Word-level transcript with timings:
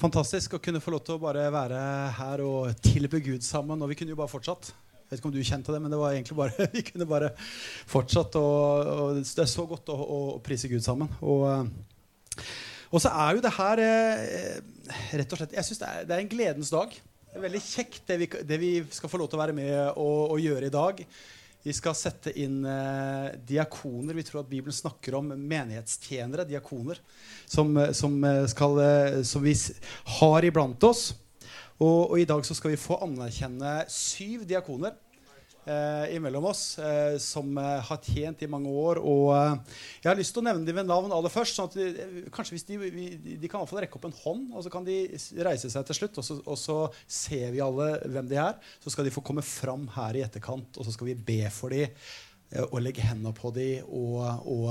Fantastisk 0.00 0.54
å 0.56 0.58
kunne 0.64 0.80
få 0.80 0.94
lov 0.94 1.02
til 1.04 1.18
å 1.18 1.20
bare 1.20 1.42
være 1.52 1.78
her 2.16 2.40
og 2.40 2.78
tilbe 2.80 3.18
Gud 3.20 3.44
sammen. 3.44 3.82
Og 3.84 3.90
vi 3.90 3.98
kunne 3.98 4.14
jo 4.14 4.16
bare 4.16 4.32
fortsatt. 4.32 4.70
Jeg 4.72 5.10
vet 5.10 5.20
ikke 5.20 5.28
om 5.28 5.34
du 5.34 5.42
kjente 5.44 5.74
det, 5.74 5.80
men 5.82 5.92
det 5.92 5.98
var 6.00 6.14
egentlig 6.14 6.36
bare, 6.38 6.68
vi 6.72 6.84
kunne 6.86 7.08
bare 7.10 7.28
fortsatt. 7.90 8.38
Og, 8.40 8.88
og 8.94 9.18
det 9.20 9.44
er 9.44 9.50
så 9.50 9.66
godt 9.68 9.92
å, 9.92 9.98
å, 10.00 10.20
prise 10.40 10.70
Gud 10.72 10.80
sammen. 10.86 11.10
Og, 11.20 11.44
og, 12.88 12.96
så 12.96 13.12
er 13.12 13.36
jo 13.36 13.44
det 13.44 13.52
her 13.58 13.84
eh, 13.84 14.56
rett 15.20 15.36
og 15.36 15.42
slett 15.42 15.58
Jeg 15.58 15.68
syns 15.68 15.82
det, 15.82 15.92
det, 16.08 16.16
er 16.16 16.24
en 16.24 16.32
gledens 16.32 16.72
dag. 16.72 16.96
Det 16.96 17.36
er 17.36 17.44
veldig 17.44 17.62
kjekt 17.66 18.08
det 18.08 18.18
vi, 18.22 18.30
det 18.54 18.60
vi 18.62 18.72
skal 18.96 19.12
få 19.12 19.20
lov 19.20 19.28
til 19.28 19.36
å 19.36 19.42
være 19.42 19.58
med 19.58 19.74
og, 19.90 20.32
og 20.32 20.40
gjøre 20.40 20.70
i 20.70 20.76
dag. 20.78 21.04
Vi 21.62 21.72
skal 21.76 21.96
sette 21.96 22.32
inn 22.40 22.62
eh, 22.64 23.32
diakoner. 23.48 24.16
Vi 24.16 24.24
tror 24.24 24.40
at 24.40 24.48
Bibelen 24.48 24.74
snakker 24.74 25.18
om 25.18 25.28
menighetstjenere, 25.34 26.46
diakoner, 26.48 27.00
som, 27.44 27.74
eh, 27.76 27.92
som, 27.92 28.16
eh, 28.24 28.46
skal, 28.48 28.80
eh, 28.80 29.22
som 29.28 29.44
vi 29.44 29.52
har 30.20 30.48
iblant 30.48 30.88
oss. 30.88 31.10
Og, 31.80 32.10
og, 32.10 32.16
i 32.20 32.28
dag 32.28 32.44
så 32.44 32.56
skal 32.56 32.72
vi 32.72 32.80
få 32.80 32.98
anerkjenne 33.04 33.74
syv 33.92 34.46
diakoner 34.48 34.96
eh, 35.70 36.14
imellom 36.16 36.48
oss 36.50 36.62
eh, 36.78 37.16
som 37.22 37.58
eh, 37.58 37.78
har 37.86 38.00
tjent 38.04 38.42
i 38.44 38.48
mange 38.50 38.70
år. 38.70 39.00
Og 39.00 39.30
eh, 39.36 39.76
jeg 40.02 40.10
har 40.10 40.18
lyst 40.18 40.34
til 40.36 40.42
å 40.42 40.46
nevne 40.48 40.66
dem 40.66 40.80
ved 40.80 40.88
navn 40.88 41.14
aller 41.14 41.32
først. 41.32 41.56
sånn 41.56 41.70
at 41.70 41.76
de, 41.78 41.88
eh, 41.90 42.30
kanskje 42.34 42.56
hvis 42.56 42.66
de, 42.68 42.78
vi, 42.82 43.06
de 43.20 43.50
kan 43.50 43.60
i 43.60 43.62
hvert 43.62 43.72
fall 43.72 43.82
rekke 43.84 44.00
opp 44.00 44.08
en 44.08 44.18
hånd, 44.22 44.48
og 44.54 44.66
så 44.66 44.72
kan 44.72 44.86
de 44.86 44.98
reise 45.46 45.70
seg 45.72 45.86
til 45.88 46.00
slutt. 46.00 46.18
Og 46.20 46.26
så, 46.26 46.38
og 46.44 46.58
så, 46.60 46.78
ser 47.20 47.54
vi 47.54 47.62
alle 47.64 47.92
hvem 48.10 48.28
de 48.30 48.40
er. 48.40 48.58
Så 48.82 48.92
skal 48.94 49.06
de 49.06 49.14
få 49.14 49.24
komme 49.26 49.44
fram 49.46 49.86
her 49.96 50.18
i 50.18 50.24
etterkant, 50.26 50.76
og 50.76 50.86
så 50.86 50.94
skal 50.94 51.12
vi 51.12 51.18
be 51.30 51.42
for 51.54 51.74
dem. 51.74 51.94
Og 52.72 52.80
legge 52.82 53.04
hendene 53.06 53.30
på 53.30 53.52
dem 53.54 53.86
og, 53.94 54.24
og, 54.50 54.70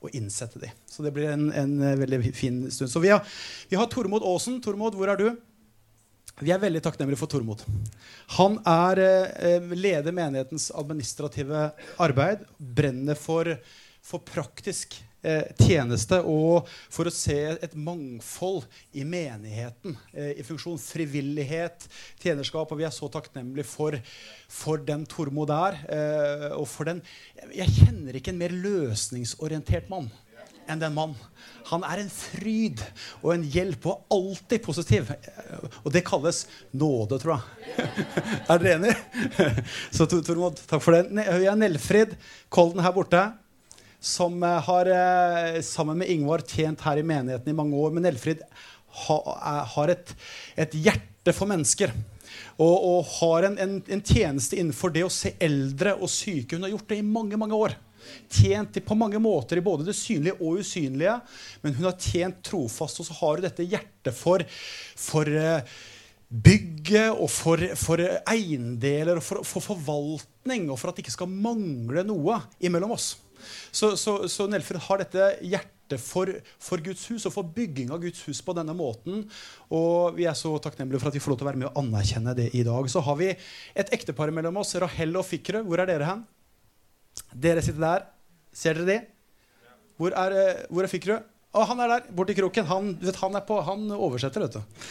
og, 0.00 0.06
innsette 0.16 0.62
dem. 0.62 0.72
Så 0.88 1.04
det 1.04 1.12
blir 1.12 1.28
en, 1.28 1.50
en 1.52 1.74
veldig 2.00 2.22
fin 2.32 2.62
stund. 2.72 2.88
Så 2.88 3.02
vi 3.04 3.10
har, 3.12 3.20
vi 3.68 3.76
har 3.76 3.90
Tormod 3.92 4.24
Aasen. 4.24 4.62
Tormod, 4.64 4.96
hvor 4.96 5.12
er 5.12 5.20
du? 5.20 5.28
Vi 6.40 6.50
er 6.50 6.60
veldig 6.62 6.80
takknemlige 6.82 7.20
for 7.20 7.30
Tormod. 7.30 7.62
Han 8.38 8.56
er 8.66 9.00
eh, 9.04 9.72
leder 9.76 10.14
menighetens 10.16 10.70
administrative 10.74 11.68
arbeid. 12.00 12.46
Brenner 12.56 13.18
for, 13.20 13.50
for 14.00 14.24
praktisk 14.24 14.96
eh, 15.20 15.52
tjeneste 15.60 16.22
og 16.24 16.70
for 16.92 17.08
å 17.08 17.14
se 17.14 17.36
et 17.52 17.76
mangfold 17.76 18.64
i 18.96 19.04
menigheten. 19.04 19.98
Eh, 20.16 20.32
I 20.40 20.46
funksjon 20.46 20.80
frivillighet, 20.80 21.86
tjenerskap. 22.24 22.72
Og 22.72 22.80
vi 22.80 22.88
er 22.88 22.96
så 22.96 23.12
takknemlige 23.12 23.68
for, 23.68 24.00
for 24.48 24.82
den 24.88 25.04
Tormod 25.04 25.52
er. 25.52 25.78
Eh, 25.84 26.48
og 26.56 26.66
for 26.70 26.88
den 26.88 27.04
Jeg 27.52 27.76
kjenner 27.76 28.16
ikke 28.16 28.32
en 28.32 28.40
mer 28.40 28.56
løsningsorientert 28.56 29.92
mann 29.92 30.08
enn 30.70 30.80
den 30.82 30.94
mann. 30.94 31.14
Han 31.70 31.84
er 31.86 32.02
en 32.02 32.10
fryd 32.12 32.82
og 33.22 33.32
en 33.34 33.44
hjelp 33.54 33.86
og 33.90 34.12
alltid 34.12 34.62
positiv. 34.64 35.12
Og 35.82 35.92
det 35.94 36.04
kalles 36.06 36.44
nåde, 36.76 37.18
tror 37.22 37.36
jeg. 37.36 37.86
er 38.50 38.62
dere 38.62 38.74
enige? 38.76 38.96
Så 39.94 40.08
Tormod, 40.10 40.60
takk 40.68 40.82
for 40.84 40.96
det. 40.96 41.06
Vi 41.12 41.48
har 41.48 41.58
Nelfrid 41.58 42.16
Kolden 42.52 42.82
her 42.84 42.94
borte. 42.96 43.22
Som 44.02 44.42
eh, 44.42 44.58
har 44.66 44.88
eh, 44.90 45.60
sammen 45.62 46.00
med 46.00 46.10
Ingvar 46.10 46.42
tjent 46.42 46.82
her 46.82 46.98
i 46.98 47.06
menigheten 47.06 47.52
i 47.52 47.56
mange 47.56 47.78
år. 47.78 47.94
Men 47.94 48.08
Nelfrid 48.08 48.42
har 49.06 49.92
et, 49.92 50.16
et 50.58 50.74
hjerte 50.74 51.32
for 51.36 51.48
mennesker. 51.48 51.94
Og, 52.58 52.74
og 52.74 53.06
har 53.20 53.46
en, 53.48 53.56
en, 53.62 53.78
en 53.86 54.02
tjeneste 54.02 54.58
innenfor 54.58 54.92
det 54.92 55.06
å 55.06 55.12
se 55.12 55.36
eldre 55.40 55.94
og 56.00 56.10
syke. 56.10 56.56
Hun 56.56 56.66
har 56.66 56.74
gjort 56.74 56.90
det 56.90 56.98
i 57.00 57.06
mange, 57.06 57.38
mange 57.40 57.56
år 57.56 57.78
tjent 58.32 58.78
på 58.86 58.98
mange 58.98 59.20
måter 59.22 59.60
i 59.60 59.64
både 59.64 59.86
det 59.88 59.96
synlige 59.98 60.38
og 60.40 60.60
usynlige. 60.62 61.16
Men 61.62 61.76
hun 61.78 61.88
har 61.88 61.98
tjent 62.00 62.42
trofast, 62.46 63.00
og 63.00 63.08
så 63.08 63.18
har 63.20 63.40
hun 63.40 63.46
dette 63.46 63.66
hjertet 63.66 64.16
for, 64.16 64.44
for 64.98 65.28
eh, 65.28 65.74
bygget 66.32 67.12
og 67.12 67.28
for, 67.30 67.60
for 67.76 68.00
eiendeler 68.32 69.18
og 69.20 69.26
for, 69.26 69.44
for, 69.44 69.64
forvaltning, 69.72 70.70
og 70.70 70.80
for 70.80 70.90
at 70.90 70.96
det 70.96 71.04
ikke 71.04 71.18
skal 71.18 71.30
mangle 71.30 72.04
noe 72.08 72.40
imellom 72.64 72.96
oss. 72.96 73.14
Så, 73.70 73.96
så, 73.96 74.22
så 74.30 74.46
Nelfrid 74.48 74.80
har 74.86 75.02
dette 75.02 75.30
hjertet 75.42 76.00
for, 76.00 76.30
for, 76.62 76.80
Guds 76.80 77.04
hus 77.10 77.26
og 77.28 77.34
for 77.34 77.48
bygging 77.52 77.90
av 77.92 78.00
Guds 78.00 78.22
hus 78.24 78.40
på 78.44 78.54
denne 78.56 78.74
måten. 78.76 79.26
Og 79.74 80.16
vi 80.16 80.28
er 80.30 80.38
så 80.38 80.54
takknemlige 80.62 81.02
for 81.02 81.10
at 81.10 81.18
vi 81.18 81.22
får 81.22 81.34
lov 81.34 81.40
til 81.40 81.48
å 81.48 81.50
være 81.50 81.62
med 81.64 81.70
og 81.72 81.82
anerkjenne 81.82 82.36
det 82.38 82.48
i 82.56 82.62
dag. 82.66 82.88
Så 82.88 83.02
har 83.04 83.18
vi 83.20 83.32
et 83.34 83.92
ektepar 83.92 84.32
mellom 84.32 84.62
oss, 84.62 84.72
Rahel 84.80 85.18
og 85.20 85.26
Fikre. 85.28 85.64
Hvor 85.66 85.82
er 85.82 85.90
dere 85.90 86.08
hen? 86.08 86.24
Dere 87.32 87.64
sitter 87.64 87.84
der. 87.84 88.06
Ser 88.52 88.78
dere 88.78 88.88
de? 88.88 88.98
Hvor 90.00 90.14
er, 90.18 90.36
eh, 90.36 90.64
hvor 90.68 90.84
er 90.84 90.92
Fikkerud? 90.92 91.28
Å, 91.52 91.64
han 91.68 91.82
er 91.84 91.90
der, 91.92 92.06
borti 92.16 92.36
kroken. 92.36 92.68
Han, 92.68 92.94
vet, 93.00 93.18
han, 93.20 93.36
på, 93.46 93.58
han 93.64 93.90
oversetter, 93.92 94.46
vet 94.46 94.56
du. 94.56 94.86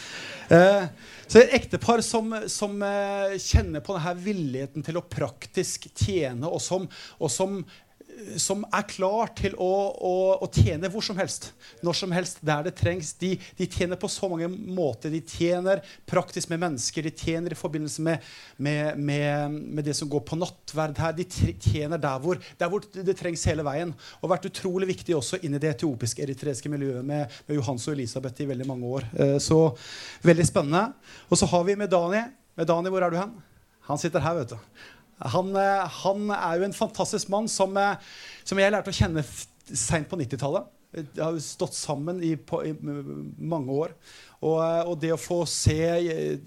Eh, 0.54 0.86
så 1.26 1.40
et 1.42 1.56
ektepar 1.58 2.04
som, 2.06 2.34
som 2.52 2.76
eh, 2.86 3.38
kjenner 3.42 3.84
på 3.86 3.96
denne 3.96 4.14
villigheten 4.22 4.86
til 4.86 5.00
å 5.00 5.06
praktisk 5.08 5.88
tjene, 5.96 6.50
og 6.50 6.62
som, 6.62 6.86
og 7.18 7.32
som 7.34 7.62
som 8.42 8.64
er 8.74 8.86
klar 8.90 9.32
til 9.38 9.56
å, 9.60 9.70
å, 9.94 10.14
å, 10.44 10.48
tjene 10.52 10.90
hvor 10.92 11.04
som 11.06 11.18
helst. 11.20 11.50
Når 11.86 11.98
som 11.98 12.14
helst, 12.16 12.40
der 12.46 12.66
det 12.68 12.74
trengs. 12.80 13.14
De, 13.20 13.34
de, 13.58 13.68
tjener 13.68 14.00
på 14.00 14.10
så 14.12 14.30
mange 14.32 14.50
måter. 14.52 15.14
De 15.14 15.22
tjener 15.22 15.82
praktisk 16.10 16.52
med 16.52 16.62
mennesker. 16.64 17.06
De 17.08 17.14
tjener 17.16 17.54
i 17.54 17.60
forbindelse 17.60 18.06
med, 18.06 18.32
med, 18.58 19.00
med, 19.00 19.58
med 19.80 19.88
det 19.88 19.96
som 19.98 20.10
går 20.12 20.24
på 20.28 20.40
nattverd 20.40 21.02
her. 21.02 21.16
De 21.18 21.28
tjener 21.28 22.02
der 22.02 22.24
hvor, 22.24 22.40
der 22.60 22.72
hvor, 22.72 22.86
det 22.94 23.18
trengs 23.20 23.46
hele 23.50 23.66
veien. 23.68 23.94
Og 24.22 24.32
vært 24.32 24.50
utrolig 24.52 24.92
viktig 24.94 25.18
også 25.18 25.42
inn 25.42 25.58
i 25.58 25.62
det 25.62 25.76
etiopisk-eritreiske 25.76 26.72
miljøet 26.72 27.06
med, 27.08 27.42
Johans 27.52 27.88
og 27.90 27.98
Elisabeth 27.98 28.44
i 28.44 28.50
veldig 28.50 28.68
mange 28.70 28.96
år. 29.00 29.08
Eh, 29.18 29.38
så 29.44 29.64
veldig 30.26 30.48
spennende. 30.48 30.88
Og 31.30 31.40
så 31.40 31.50
har 31.52 31.68
vi 31.68 31.78
med 31.80 31.92
Dani. 31.92 32.26
Med 32.60 32.68
Dani, 32.68 32.92
hvor 32.92 33.04
er 33.04 33.14
du 33.14 33.20
hen? 33.20 33.38
Han 33.90 34.00
sitter 34.00 34.24
her, 34.24 34.38
vet 34.38 34.54
du. 34.54 34.60
Han, 35.34 35.56
eh, 35.56 35.88
han, 36.04 36.30
er 36.34 36.60
jo 36.60 36.68
en 36.68 36.76
fantastisk 36.76 37.30
mann 37.30 37.50
som, 37.52 37.76
eh, 37.78 37.98
som 38.44 38.60
jeg 38.60 38.74
lærte 38.74 38.94
å 38.94 38.96
kjenne 38.96 39.24
seint 39.72 40.10
på 40.10 40.20
90-tallet. 40.20 40.70
Har 40.92 41.40
stått 41.40 41.78
sammen 41.78 42.20
i, 42.24 42.36
på, 42.36 42.66
i 42.68 42.74
mange 42.76 43.72
år. 43.72 43.96
Og, 44.42 44.58
eh, 44.58 44.82
og, 44.90 44.96
det 45.02 45.12
å 45.14 45.20
få 45.20 45.44
se 45.50 45.78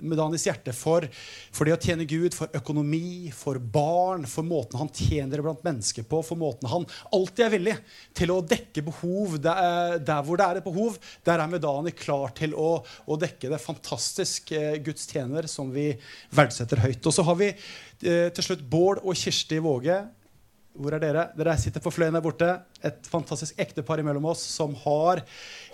Medanis 0.03 0.47
hjerte 0.49 0.75
for, 0.75 1.07
for, 1.55 1.67
det 1.67 1.77
å 1.77 1.81
tjene 1.81 2.07
Gud, 2.11 2.35
for 2.35 2.51
økonomi, 2.59 3.31
for 3.35 3.61
barn, 3.63 4.27
for 4.29 4.47
måten 4.47 4.81
han 4.81 4.91
tjener 4.91 5.43
blant 5.45 5.63
mennesker 5.67 6.07
på, 6.11 6.21
for 6.27 6.41
måten 6.41 6.71
han 6.71 6.87
alltid 7.15 7.45
er 7.47 7.55
villig 7.55 7.77
til 8.17 8.35
å 8.35 8.41
dekke 8.43 8.85
behov 8.91 9.39
der, 9.43 10.01
der 10.03 10.27
hvor 10.27 10.41
det 10.41 10.49
er 10.49 10.61
et 10.61 10.67
behov, 10.67 10.99
der 11.27 11.45
er 11.45 11.53
Medani 11.53 11.95
klar 11.95 12.35
til 12.37 12.57
å, 12.59 12.73
å 12.83 13.19
dekke 13.21 13.53
det. 13.53 13.63
Fantastisk 13.63 14.53
eh, 14.59 14.75
Guds 14.85 15.07
tjener 15.11 15.49
som 15.51 15.71
vi 15.75 15.93
verdsetter 16.35 16.83
høyt. 16.83 17.01
Og 17.07 17.15
så 17.15 17.25
har 17.31 17.39
vi 17.39 17.53
eh, 17.55 18.29
til 18.35 18.51
slutt 18.51 18.67
Bård 18.69 19.05
og 19.05 19.15
Kirsti 19.19 19.63
Våge. 19.63 20.03
Hvor 20.75 20.97
er 20.97 21.03
dere? 21.03 21.29
Dere 21.39 21.55
sitter 21.61 21.83
på 21.83 21.93
fløyen 21.95 22.17
der 22.17 22.23
borte. 22.25 22.49
Et 22.83 23.07
fantastisk 23.07 23.59
ektepar 23.63 24.01
imellom 24.03 24.25
oss 24.33 24.43
som 24.57 24.73
har 24.83 25.23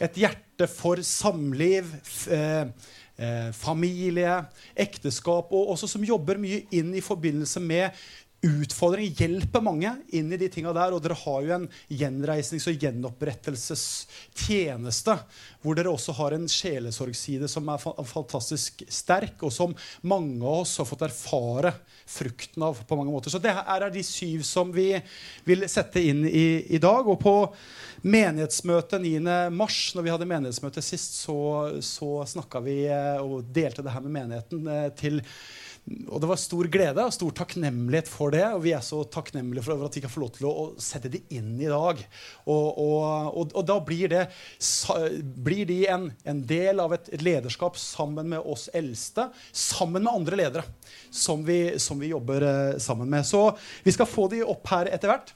et 0.02 0.18
hjerte 0.20 0.68
for 0.68 1.00
samliv, 1.06 1.88
eh, 2.28 2.68
eh, 3.16 3.48
familie, 3.56 4.34
ekteskap, 4.76 5.54
og 5.56 5.72
også 5.72 5.88
som 5.88 6.04
jobber 6.04 6.40
mye 6.42 6.66
inn 6.76 6.92
i 6.92 7.04
forbindelse 7.04 7.62
med 7.64 7.96
utfordring 8.42 9.14
hjelper 9.18 9.60
mange 9.60 9.96
inn 10.16 10.32
i 10.32 10.36
de 10.40 10.48
tinga 10.52 10.72
der. 10.76 10.92
Og 10.96 11.02
dere 11.04 11.22
har 11.22 11.40
jo 11.44 11.50
en 11.56 11.68
gjenreisnings- 11.88 12.68
og 12.70 12.76
gjenopprettelsestjeneste 12.80 15.14
hvor 15.60 15.74
dere 15.76 15.92
også 15.92 16.12
har 16.16 16.30
en 16.32 16.48
sjelesorgside 16.48 17.48
som 17.52 17.68
er 17.68 17.76
fantastisk 18.08 18.80
sterk, 18.88 19.36
og 19.44 19.52
som 19.52 19.76
mange 20.08 20.40
av 20.40 20.62
oss 20.62 20.78
har 20.80 20.88
fått 20.88 21.04
erfare 21.04 21.68
frukten 22.10 22.62
av 22.64 22.80
på 22.88 22.96
mange 22.96 23.12
måter. 23.12 23.30
Så 23.30 23.38
det 23.42 23.52
her 23.54 23.82
er 23.84 23.90
de 23.92 24.02
syv 24.06 24.42
som 24.46 24.72
vi 24.72 25.02
vil 25.44 25.68
sette 25.68 26.00
inn 26.00 26.24
i, 26.26 26.64
i 26.72 26.78
dag. 26.82 27.06
Og 27.06 27.20
på 27.20 27.54
menighetsmøtet 28.08 29.00
9. 29.04 29.50
mars, 29.52 29.94
når 29.94 30.02
vi 30.06 30.10
hadde 30.14 30.30
menighetsmøte 30.30 30.82
sist, 30.84 31.14
så, 31.26 31.38
så 31.84 32.24
snakka 32.32 32.60
vi 32.64 32.88
eh, 32.88 33.20
og 33.20 33.44
delte 33.52 33.82
det 33.84 33.92
her 33.92 34.00
med 34.06 34.16
menigheten 34.16 34.66
eh, 34.66 34.88
til 34.96 35.20
og 35.90 36.20
det 36.22 36.28
var 36.30 36.38
stor 36.38 36.68
glede 36.70 37.02
og 37.02 37.14
stor 37.14 37.32
takknemlighet 37.34 38.08
for 38.10 38.34
det. 38.34 38.44
Og 38.54 38.62
vi 38.62 38.74
er 38.76 38.82
så 38.84 39.00
takknemlige 39.10 39.64
for 39.66 39.86
at 39.86 39.96
vi 39.96 40.02
kan 40.04 40.12
få 40.12 40.22
lov 40.22 40.30
til 40.36 40.46
å, 40.46 40.66
sette 40.80 41.10
det 41.10 41.22
inn 41.34 41.56
i 41.58 41.70
dag. 41.70 42.02
Og, 42.44 42.66
og, 42.68 43.00
og, 43.40 43.54
og 43.58 43.66
da 43.66 43.78
blir, 43.84 44.12
det, 44.12 44.22
blir 45.40 45.66
de 45.70 45.80
en, 45.90 46.06
en, 46.28 46.44
del 46.46 46.82
av 46.82 46.94
et 46.94 47.10
lederskap 47.22 47.78
sammen 47.80 48.30
med 48.30 48.44
oss 48.44 48.68
eldste, 48.76 49.28
sammen 49.50 50.06
med 50.06 50.12
andre 50.12 50.40
ledere 50.44 50.64
som 51.10 51.42
vi, 51.46 51.78
som 51.82 51.98
vi 52.00 52.12
jobber 52.12 52.46
eh, 52.46 52.78
sammen 52.82 53.10
med. 53.10 53.26
Så 53.26 53.48
vi 53.82 53.94
skal 53.96 54.08
få 54.10 54.28
de 54.30 54.44
opp 54.46 54.70
her 54.70 54.92
etter 54.94 55.10
hvert. 55.10 55.34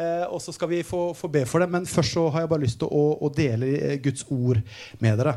Eh, 0.00 0.24
og 0.30 0.40
så 0.40 0.54
skal 0.56 0.70
vi 0.72 0.84
få, 0.86 1.10
få, 1.18 1.28
be 1.28 1.44
for 1.48 1.60
det. 1.60 1.68
Men 1.74 1.88
først 1.88 2.16
så 2.16 2.28
har 2.32 2.46
jeg 2.46 2.54
bare 2.54 2.64
lyst 2.64 2.80
til 2.80 2.88
å, 2.88 3.04
å 3.20 3.32
dele 3.34 3.98
Guds 4.00 4.24
ord 4.30 4.62
med 5.02 5.20
dere. 5.20 5.36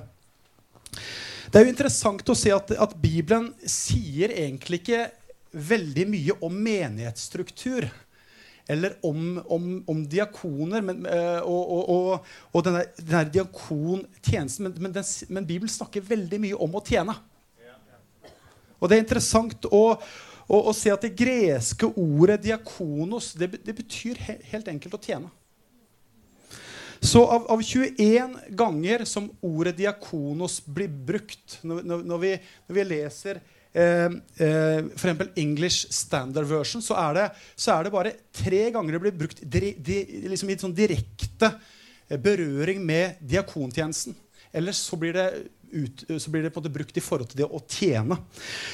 Det 1.54 1.60
er 1.62 1.68
jo 1.68 1.70
interessant 1.70 2.30
å 2.34 2.34
se 2.34 2.50
at, 2.50 2.72
at, 2.82 2.94
Bibelen 2.98 3.52
sier 3.70 4.32
egentlig 4.34 4.80
ikke 4.80 5.04
veldig 5.54 6.06
mye 6.10 6.36
om 6.42 6.56
menighetsstruktur. 6.66 7.86
eller 8.66 8.94
om, 9.04 9.42
om, 9.46 9.84
om 9.92 10.02
diakoner 10.08 10.82
men, 10.82 11.06
eh, 11.06 11.42
og, 11.44 11.72
og, 11.76 11.90
og, 11.90 12.28
og 12.54 12.64
denne, 12.64 12.82
denne 12.98 13.26
diakontjenesten. 13.36 14.66
Men, 14.66 14.76
men, 14.80 14.94
den, 14.96 15.06
men, 15.30 15.46
Bibelen 15.46 15.70
snakker 15.70 16.02
veldig 16.08 16.40
mye 16.42 16.58
om 16.58 16.80
å 16.80 16.82
tjene. 16.88 17.14
Og 18.80 18.90
det 18.90 18.98
er 18.98 19.04
interessant 19.04 19.68
å, 19.70 19.84
å, 20.48 20.58
å 20.58 20.74
se 20.74 20.90
at 20.96 21.06
det 21.06 21.14
greske 21.20 21.92
ordet 21.92 22.40
'diakonos' 22.42 23.36
det, 23.38 23.52
det 23.62 23.78
betyr 23.78 24.18
he, 24.26 24.40
helt 24.56 24.74
enkelt 24.74 24.98
å 24.98 25.04
tjene. 25.06 25.30
Så 27.04 27.26
av, 27.28 27.48
av, 27.52 27.62
21 27.62 28.38
ganger 28.50 29.04
som 29.06 29.28
ordet 29.42 29.76
'diakonos' 29.76 30.62
blir 30.66 30.88
brukt 30.88 31.58
når, 31.62 31.82
når, 31.84 32.20
vi, 32.22 32.32
når 32.68 32.78
vi, 32.78 32.86
leser 32.88 33.40
eh, 33.76 34.14
eh, 34.40 34.86
f.eks. 34.96 35.34
English 35.36 35.92
Standard 35.92 36.48
Version, 36.48 36.82
så 36.82 36.96
er, 37.02 37.18
det, 37.18 37.26
så 37.60 37.74
er, 37.76 37.84
det, 37.84 37.92
bare 37.92 38.14
tre 38.32 38.70
ganger 38.72 38.96
det 38.96 39.02
blir 39.04 39.18
brukt 39.20 39.44
di, 39.44 39.74
di, 39.76 39.98
liksom 40.32 40.54
i 40.54 40.58
sånn 40.62 40.76
direkte 40.78 41.50
eh, 42.08 42.16
berøring 42.16 42.80
med 42.88 43.20
diakontjenesten. 43.20 44.16
Ellers 44.56 44.80
så 44.88 44.96
blir 45.02 45.18
det, 45.18 45.28
ut, 45.74 46.06
så 46.08 46.32
blir 46.32 46.46
det 46.46 46.54
på 46.54 46.62
en 46.62 46.64
måte 46.64 46.76
brukt 46.78 46.98
i 46.98 47.04
forhold 47.04 47.34
til 47.34 47.44
det 47.44 47.50
å 47.52 47.60
tjene. 47.68 48.16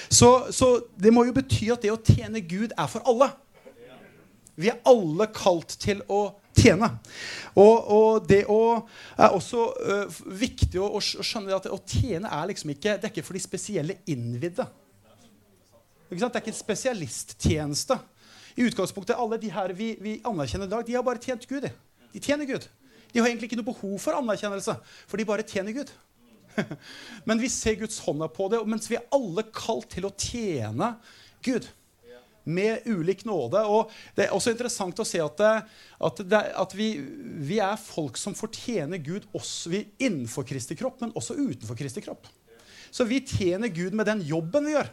Så, 0.06 0.52
så 0.54 0.76
det 1.02 1.16
må 1.16 1.26
jo 1.26 1.34
bety 1.34 1.72
at 1.74 1.82
det 1.82 1.96
å 1.96 2.02
tjene 2.04 2.46
Gud 2.46 2.78
er 2.78 2.94
for 2.94 3.10
alle. 3.10 3.32
Vi 4.60 4.70
er 4.70 4.84
alle 4.86 5.32
kalt 5.34 5.80
til 5.82 6.06
å 6.12 6.28
tjene. 6.60 6.90
Og, 7.56 7.90
og 7.96 8.28
det 8.30 8.44
å, 8.52 8.60
er 9.18 9.36
også 9.36 9.66
uh, 9.80 10.20
viktig 10.40 10.80
å, 10.82 10.92
å, 11.00 11.02
skjønne 11.02 11.56
at 11.56 11.70
å 11.72 11.80
tjene 11.82 12.30
er 12.30 12.52
liksom 12.52 12.74
ikke 12.76 12.98
det 13.00 13.10
er 13.10 13.14
ikke 13.14 13.26
for 13.26 13.40
de 13.40 13.44
spesielle 13.44 13.98
innvidde. 14.10 14.68
Det 16.10 16.18
er 16.18 16.42
ikke 16.42 16.54
en 16.54 16.58
spesialisttjeneste. 16.58 18.00
I 18.60 18.66
utgangspunktet, 18.68 19.16
Alle 19.16 19.38
de 19.40 19.52
her 19.54 19.74
vi, 19.78 19.94
vi 20.02 20.18
anerkjenner 20.26 20.68
i 20.68 20.74
dag, 20.74 20.86
de 20.86 20.96
har 20.98 21.06
bare 21.06 21.22
tjent 21.22 21.46
Gud. 21.48 21.70
De 22.14 22.22
tjener 22.24 22.50
Gud. 22.50 22.66
De 23.14 23.22
har 23.22 23.30
egentlig 23.30 23.50
ikke 23.50 23.60
noe 23.60 23.72
behov 23.72 23.98
for 24.02 24.18
anerkjennelse, 24.18 24.76
for 25.10 25.22
de 25.22 25.28
bare 25.30 25.46
tjener 25.48 25.76
Gud. 25.78 25.92
Men 27.28 27.42
vi 27.42 27.50
ser 27.52 27.78
Guds 27.80 28.02
hånda 28.04 28.30
på 28.34 28.50
det, 28.52 28.62
mens 28.70 28.90
vi 28.90 28.98
er 29.00 29.08
alle 29.16 29.46
kalt 29.54 29.90
til 29.94 30.10
å 30.10 30.14
tjene 30.14 30.96
Gud. 31.46 31.70
Med 32.50 32.88
ulik 32.90 33.26
nåde. 33.30 33.62
Og 33.70 33.92
Det 34.18 34.26
er 34.26 34.36
også 34.36 34.54
interessant 34.56 35.00
å 35.00 35.08
se 35.08 35.22
at, 35.24 35.44
at, 36.10 36.22
det, 36.26 36.42
at 36.58 36.76
vi, 36.78 36.92
vi, 37.46 37.60
er 37.62 37.80
folk 37.80 38.18
som 38.18 38.38
fortjener 38.38 39.02
Gud 39.06 39.28
også, 39.38 39.70
vi 39.74 39.84
innenfor 40.02 40.48
Kristi 40.50 40.78
kropp, 40.80 41.02
men 41.04 41.14
også 41.16 41.38
utenfor 41.38 41.78
Kristi 41.78 42.04
kropp. 42.06 42.28
Så 42.90 43.06
vi 43.06 43.22
tjener 43.22 43.70
Gud 43.70 43.94
med 43.94 44.10
den 44.10 44.24
jobben 44.26 44.66
vi 44.66 44.74
gjør. 44.74 44.90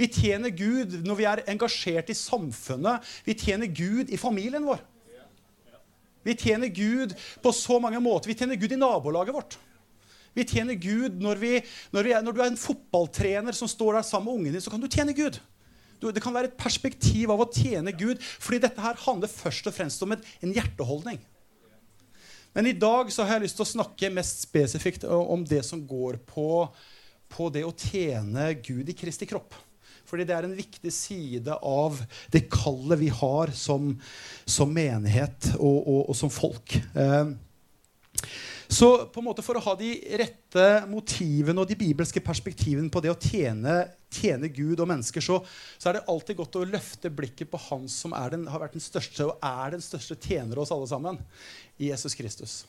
Vi 0.00 0.08
tjener 0.08 0.52
Gud 0.56 0.94
når 1.04 1.18
vi 1.18 1.26
er 1.28 1.42
engasjert 1.52 2.08
i 2.08 2.16
samfunnet. 2.16 3.04
Vi 3.26 3.36
tjener 3.36 3.68
Gud 3.68 4.08
i 4.08 4.20
familien 4.20 4.64
vår. 4.64 4.80
Vi 6.24 6.36
tjener 6.36 6.68
Gud 6.72 7.12
på 7.42 7.52
så 7.52 7.78
mange 7.80 8.00
måter. 8.00 8.28
Vi 8.28 8.36
tjener 8.36 8.56
Gud 8.60 8.72
i 8.72 8.80
nabolaget 8.80 9.36
vårt. 9.36 9.58
Vi 10.36 10.44
tjener 10.46 10.74
Gud 10.78 11.20
når, 11.20 11.40
vi, 11.40 11.52
når, 11.92 12.06
vi 12.06 12.12
er, 12.14 12.22
når 12.22 12.36
du 12.36 12.42
er 12.42 12.50
en 12.52 12.60
fotballtrener 12.60 13.56
som 13.56 13.68
står 13.68 13.98
der 13.98 14.06
sammen 14.06 14.30
med 14.30 14.38
ungen 14.38 14.54
din, 14.54 14.62
så 14.62 14.70
kan 14.72 14.82
du 14.82 14.88
tjene 14.88 15.16
Gud. 15.16 15.40
Det 16.00 16.22
kan 16.22 16.34
være 16.34 16.50
et 16.50 16.60
perspektiv 16.60 17.32
av 17.32 17.42
å 17.44 17.50
tjene 17.52 17.92
Gud, 17.92 18.20
fordi 18.20 18.62
dette 18.64 18.84
her 18.84 18.98
handler 19.04 19.32
først 19.32 19.68
og 19.68 19.76
fremst 19.76 20.02
om 20.06 20.16
en 20.16 20.54
hjerteholdning. 20.56 21.20
Men 22.56 22.66
i 22.66 22.74
dag 22.74 23.10
så 23.14 23.24
har 23.24 23.38
jeg 23.38 23.46
lyst 23.46 23.60
til 23.60 23.66
å 23.66 23.72
snakke 23.76 24.10
mest 24.12 24.42
spesifikt 24.48 25.04
om 25.06 25.44
det 25.46 25.62
som 25.66 25.82
går 25.86 26.18
på, 26.26 26.66
på 27.30 27.50
det 27.54 27.62
å 27.66 27.74
tjene 27.76 28.50
Gud 28.58 28.90
i 28.90 28.96
Kristi 28.96 29.28
kropp. 29.30 29.54
Fordi 30.10 30.26
det 30.26 30.34
er 30.34 30.48
en 30.48 30.56
viktig 30.58 30.90
side 30.90 31.54
av 31.54 32.00
det 32.34 32.48
kallet 32.50 32.98
vi 32.98 33.12
har 33.14 33.52
som, 33.54 33.92
som 34.42 34.72
menighet 34.74 35.52
og, 35.60 35.78
og, 35.78 36.00
og, 36.08 36.16
som 36.18 36.32
folk. 36.34 36.74
Eh, 36.98 37.30
så 38.70 39.06
på 39.10 39.18
en 39.18 39.26
måte 39.26 39.42
for 39.42 39.58
å 39.58 39.62
ha 39.64 39.72
de 39.74 39.88
rette 40.20 40.66
motivene 40.86 41.58
og 41.58 41.66
de 41.66 41.74
bibelske 41.78 42.20
perspektivene 42.22 42.90
på 42.92 43.00
det 43.02 43.10
å 43.10 43.18
tjene, 43.18 43.80
tjene 44.14 44.46
Gud 44.46 44.78
og 44.78 44.86
mennesker, 44.86 45.24
så, 45.24 45.40
så, 45.74 45.88
er 45.90 45.98
det 45.98 46.04
alltid 46.12 46.38
godt 46.38 46.58
å 46.60 46.66
løfte 46.68 47.10
blikket 47.10 47.50
på 47.50 47.58
Han 47.66 47.88
som 47.90 48.14
den, 48.30 48.44
har 48.46 48.62
vært 48.62 48.76
den 48.78 48.84
største 48.84 49.26
og 49.26 49.42
er 49.42 49.74
den 49.74 49.82
største 49.82 50.14
tjener 50.14 50.60
oss 50.62 50.70
alle 50.74 50.86
sammen, 50.86 51.18
i 51.82 51.88
Jesus 51.90 52.14
Kristus. 52.14 52.60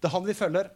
Det 0.00 0.08
er 0.08 0.14
han 0.14 0.24
vi 0.24 0.36
følger. 0.38 0.70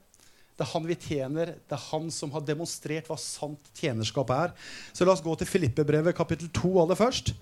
Det 0.58 0.66
er 0.66 0.72
han 0.74 0.88
vi 0.90 0.98
tjener. 0.98 1.54
Det 1.64 1.76
er 1.78 1.86
han 1.88 2.10
som 2.12 2.34
har 2.34 2.44
demonstrert 2.44 3.08
hva 3.08 3.16
sant 3.22 3.70
tjenerskap 3.78 4.32
er. 4.34 4.52
Så 4.92 5.06
la 5.06 5.14
oss 5.14 5.24
gå 5.24 5.38
til 5.40 5.48
Filippebrevet 5.48 6.16
kapittel 6.18 6.50
2 6.52 6.74
aller 6.82 6.98
først. 6.98 7.32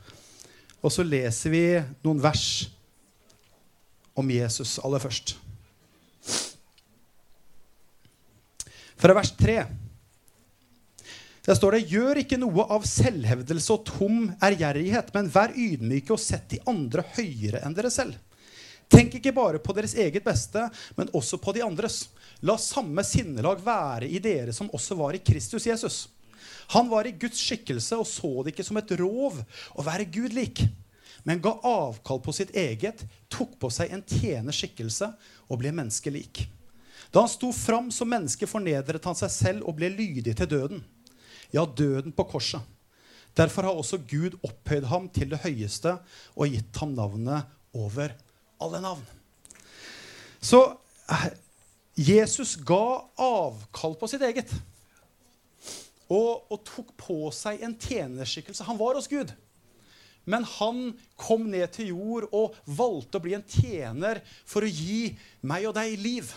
Og 0.84 0.94
så 0.94 1.06
leser 1.06 1.50
vi 1.50 1.64
noen 2.06 2.22
vers 2.22 2.46
om 4.14 4.30
Jesus 4.30 4.76
aller 4.84 5.02
først. 5.02 5.34
Fra 8.96 9.14
vers 9.14 9.32
3. 9.36 9.64
Der 11.46 11.54
står 11.54 11.76
det 11.76 11.86
Gjør 11.92 12.20
ikke 12.22 12.38
noe 12.40 12.64
av 12.74 12.86
selvhevdelse 12.88 13.74
og 13.74 13.84
tom 13.86 14.22
ærgjerrighet, 14.42 15.12
men 15.14 15.28
vær 15.30 15.52
ydmyke 15.54 16.14
og 16.16 16.22
sett 16.22 16.48
de 16.54 16.62
andre 16.66 17.04
høyere 17.14 17.60
enn 17.62 17.76
dere 17.76 17.92
selv. 17.92 18.16
Tenk 18.90 19.18
ikke 19.18 19.34
bare 19.34 19.60
på 19.62 19.74
deres 19.76 19.96
eget 19.98 20.24
beste, 20.24 20.62
men 20.96 21.10
også 21.14 21.38
på 21.42 21.54
de 21.54 21.62
andres. 21.66 22.06
La 22.46 22.56
samme 22.58 23.02
sinnelag 23.06 23.62
være 23.66 24.08
i 24.08 24.20
dere 24.22 24.54
som 24.54 24.70
også 24.74 24.98
var 24.98 25.14
i 25.14 25.22
Kristus 25.22 25.66
Jesus. 25.68 26.06
Han 26.74 26.88
var 26.90 27.06
i 27.06 27.14
Guds 27.14 27.38
skikkelse 27.42 27.98
og 28.00 28.08
så 28.10 28.32
det 28.42 28.54
ikke 28.54 28.66
som 28.66 28.78
et 28.80 28.96
rov 28.98 29.38
å 29.74 29.86
være 29.86 30.08
Gud 30.10 30.34
lik, 30.34 30.64
men 31.26 31.42
ga 31.42 31.52
avkall 31.66 32.20
på 32.22 32.34
sitt 32.34 32.54
eget, 32.58 33.02
tok 33.30 33.54
på 33.60 33.70
seg 33.74 33.92
en 33.94 34.02
tjenerskikkelse 34.06 35.12
og 35.46 35.60
ble 35.62 35.74
menneskelik. 35.74 36.46
Da 37.16 37.22
han 37.24 37.32
sto 37.32 37.48
fram 37.48 37.86
som 37.88 38.10
menneske, 38.12 38.44
fornedret 38.44 39.06
han 39.08 39.16
seg 39.16 39.30
selv 39.32 39.64
og 39.64 39.78
ble 39.78 39.88
lydig 39.88 40.34
til 40.36 40.50
døden. 40.50 40.82
Ja, 41.48 41.62
døden 41.64 42.12
på 42.12 42.26
korset. 42.28 42.60
Derfor 43.32 43.64
har 43.64 43.78
også 43.78 44.02
Gud 44.04 44.36
opphøyd 44.44 44.84
ham 44.90 45.06
til 45.08 45.30
det 45.32 45.38
høyeste 45.40 45.94
og 46.34 46.52
gitt 46.52 46.76
ham 46.76 46.92
navnet 46.92 47.48
over 47.72 48.12
alle 48.60 48.80
navn. 48.84 49.06
Så 50.44 50.60
eh, 51.08 51.24
Jesus 51.96 52.52
ga 52.60 53.00
avkall 53.16 53.96
på 53.96 54.12
sitt 54.12 54.24
eget 54.28 54.52
og, 56.12 56.44
og, 56.52 56.58
tok 56.68 56.92
på 57.00 57.16
seg 57.32 57.64
en 57.64 57.78
tjenerskikkelse. 57.80 58.66
Han 58.68 58.76
var 58.76 59.00
hos 59.00 59.08
Gud. 59.08 59.32
Men 60.28 60.44
han 60.58 60.90
kom 61.16 61.48
ned 61.48 61.72
til 61.78 61.94
jord 61.94 62.28
og 62.28 62.60
valgte 62.68 63.16
å 63.16 63.24
bli 63.24 63.38
en 63.38 63.48
tjener 63.48 64.20
for 64.44 64.66
å 64.66 64.68
gi 64.68 65.14
meg 65.40 65.64
og 65.70 65.78
deg 65.80 65.96
liv. 65.96 66.28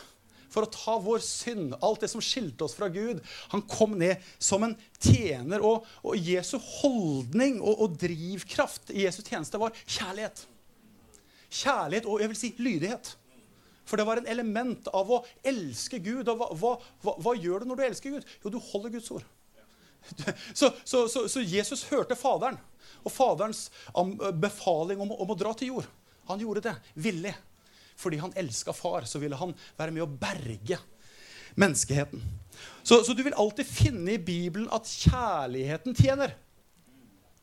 For 0.50 0.66
å 0.66 0.72
ta 0.74 0.98
vår 1.02 1.22
synd, 1.26 1.76
alt 1.86 2.04
det 2.04 2.10
som 2.12 2.24
skilte 2.24 2.66
oss 2.66 2.76
fra 2.78 2.90
Gud. 2.92 3.22
Han 3.54 3.64
kom 3.70 3.98
ned 4.00 4.24
som 4.42 4.66
en 4.66 4.76
tjener. 4.98 5.64
Og, 5.66 5.88
og 6.04 6.18
Jesu 6.18 6.58
holdning 6.82 7.60
og, 7.62 7.86
og 7.86 7.98
drivkraft 8.02 8.94
i 8.96 9.06
Jesu 9.06 9.22
tjeneste 9.24 9.62
var 9.62 9.76
kjærlighet. 9.86 10.46
Kjærlighet 11.50 12.10
og 12.10 12.22
jeg 12.22 12.34
vil 12.34 12.40
si 12.40 12.54
lydighet. 12.62 13.16
For 13.90 13.98
det 13.98 14.06
var 14.06 14.22
en 14.22 14.30
element 14.30 14.90
av 14.94 15.10
å 15.10 15.24
elske 15.42 15.98
Gud. 16.04 16.28
Og 16.30 16.38
hva, 16.38 16.50
hva, 16.62 16.74
hva, 17.02 17.16
hva 17.26 17.36
gjør 17.38 17.64
du 17.64 17.72
når 17.72 17.80
du 17.80 17.86
elsker 17.88 18.18
Gud? 18.18 18.34
Jo, 18.44 18.54
du 18.54 18.60
holder 18.72 18.94
Guds 18.94 19.12
ord. 19.18 19.26
Så, 20.56 20.70
så, 20.88 21.10
så, 21.12 21.26
så 21.28 21.42
Jesus 21.44 21.82
hørte 21.90 22.16
Faderen 22.16 22.56
og 23.04 23.12
Faderens 23.12 23.66
befaling 24.40 25.02
om, 25.04 25.12
om, 25.12 25.34
å 25.34 25.38
dra 25.38 25.52
til 25.58 25.74
jord. 25.74 25.90
Han 26.30 26.40
gjorde 26.40 26.64
det 26.70 26.74
villig. 26.96 27.34
Fordi 28.00 28.18
han 28.18 28.36
elska 28.36 28.74
far, 28.74 29.04
så 29.06 29.20
ville 29.20 29.36
han 29.36 29.52
være 29.78 29.92
med 29.92 30.06
å 30.06 30.12
berge 30.22 30.80
menneskeheten. 31.60 32.22
Så, 32.84 33.02
du 33.14 33.24
vil 33.24 33.36
alltid 33.36 33.68
finne 33.68 34.14
i 34.16 34.22
Bibelen 34.22 34.70
at 34.72 34.88
kjærligheten 34.88 35.98
tjener. 35.98 36.36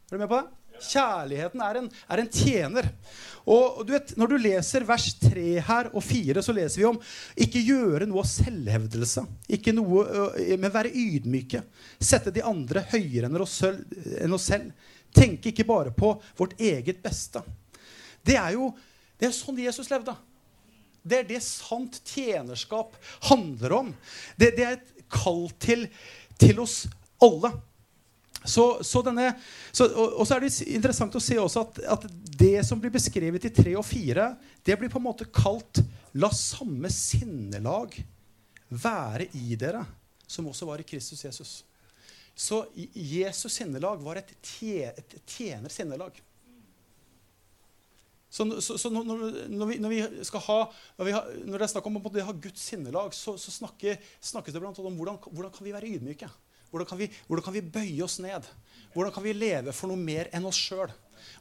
Er 0.06 0.16
du 0.16 0.22
med 0.22 0.30
på 0.30 0.38
det? 0.40 0.46
Kjærligheten 0.86 1.62
er 1.64 1.78
en, 1.80 1.86
er 2.12 2.20
en, 2.20 2.30
tjener. 2.32 2.88
Og 3.48 3.82
du 3.86 3.94
vet, 3.94 4.12
Når 4.16 4.32
du 4.32 4.36
leser 4.40 4.84
vers 4.88 5.06
3 5.20 5.44
her 5.68 5.88
og 5.92 6.04
4, 6.04 6.42
så 6.44 6.54
leser 6.56 6.82
vi 6.82 6.88
om 6.88 6.98
ikke 7.46 7.64
gjøre 7.64 8.08
noe 8.08 8.24
av 8.24 8.28
selvhevdelse. 8.28 9.24
Ikke 9.56 9.76
noe, 9.76 10.32
Men 10.56 10.72
være 10.72 10.92
ydmyke. 10.92 11.62
Sette 12.00 12.32
de 12.32 12.44
andre 12.44 12.84
høyere 12.92 13.28
enn 13.28 13.40
oss, 13.40 13.60
enn 13.64 14.38
selv. 14.40 14.72
Tenke 15.16 15.52
ikke 15.52 15.68
bare 15.68 15.92
på 15.96 16.14
vårt 16.36 16.58
eget 16.60 17.00
beste. 17.04 17.40
Det 18.24 18.36
er 18.36 18.56
jo 18.56 18.72
det 19.16 19.30
er 19.30 19.36
sånn 19.36 19.58
Jesus 19.60 19.88
levde. 19.88 20.12
Det 21.06 21.22
er 21.22 21.28
det 21.28 21.42
sant 21.44 22.00
tjenerskap 22.04 22.96
handler 23.30 23.78
om. 23.80 23.94
Det, 24.36 24.52
det 24.58 24.66
er 24.66 24.76
et 24.78 25.08
kall 25.12 25.46
til, 25.62 25.86
til 26.40 26.60
oss 26.64 26.84
alle. 27.22 27.52
Så, 28.46 28.84
så 28.84 29.02
denne, 29.02 29.32
så, 29.72 29.88
og, 29.90 30.20
og, 30.20 30.26
så 30.26 30.36
er 30.36 30.44
det 30.44 30.52
interessant 30.70 31.16
å 31.18 31.22
se 31.22 31.38
også 31.40 31.64
at, 31.66 31.80
at, 31.96 32.04
det 32.36 32.60
som 32.68 32.78
blir 32.78 32.92
beskrevet 32.94 33.48
i 33.48 33.50
3 33.50 33.72
og 33.80 33.86
4, 33.86 34.26
det 34.66 34.76
blir 34.78 34.92
på 34.92 35.00
en 35.00 35.06
måte 35.08 35.26
kalt 35.34 35.80
'la 36.16 36.30
samme 36.32 36.88
sinnelag 36.92 37.96
være 38.68 39.26
i 39.36 39.56
dere', 39.58 39.84
som 40.26 40.46
også 40.48 40.68
var 40.68 40.80
i 40.80 40.86
Kristus 40.86 41.24
Jesus. 41.24 41.64
Så 42.36 42.66
Jesus 42.92 43.52
sinnelag 43.52 44.00
var 44.04 44.20
et, 44.20 44.32
tje, 44.44 44.92
et 44.92 45.16
tjener 45.26 45.72
sinnelag. 45.72 46.20
Så, 48.36 48.44
så, 48.60 48.74
så 48.76 48.90
når, 48.92 49.06
når, 49.48 49.68
vi, 49.70 49.76
når, 49.80 49.92
vi, 49.92 50.24
skal 50.28 50.42
ha, 50.44 50.56
når, 50.98 51.08
vi 51.08 51.14
har, 51.14 51.28
når 51.46 51.56
det 51.62 51.64
er 51.64 51.72
snakk 51.72 51.86
om 51.88 51.96
å 51.96 52.10
ha 52.28 52.34
Guds 52.36 52.66
sinnelag, 52.68 53.14
så, 53.16 53.32
så 53.40 53.54
snakker, 53.54 53.96
snakkes 54.20 54.52
det 54.52 54.60
blant 54.60 54.76
annet 54.76 54.90
om 54.90 54.98
hvordan, 54.98 55.16
hvordan 55.30 55.54
kan 55.54 55.64
vi 55.64 55.72
være 55.72 55.92
ydmyke. 55.96 56.28
Hvordan 56.68 56.90
kan, 56.90 57.00
vi, 57.00 57.08
hvordan 57.30 57.46
kan 57.46 57.54
vi 57.54 57.62
bøye 57.62 58.04
oss 58.04 58.18
ned? 58.20 58.44
Hvordan 58.92 59.14
kan 59.14 59.24
vi 59.24 59.32
leve 59.32 59.72
for 59.72 59.88
noe 59.88 60.00
mer 60.00 60.28
enn 60.36 60.44
oss 60.50 60.58
sjøl? 60.60 60.92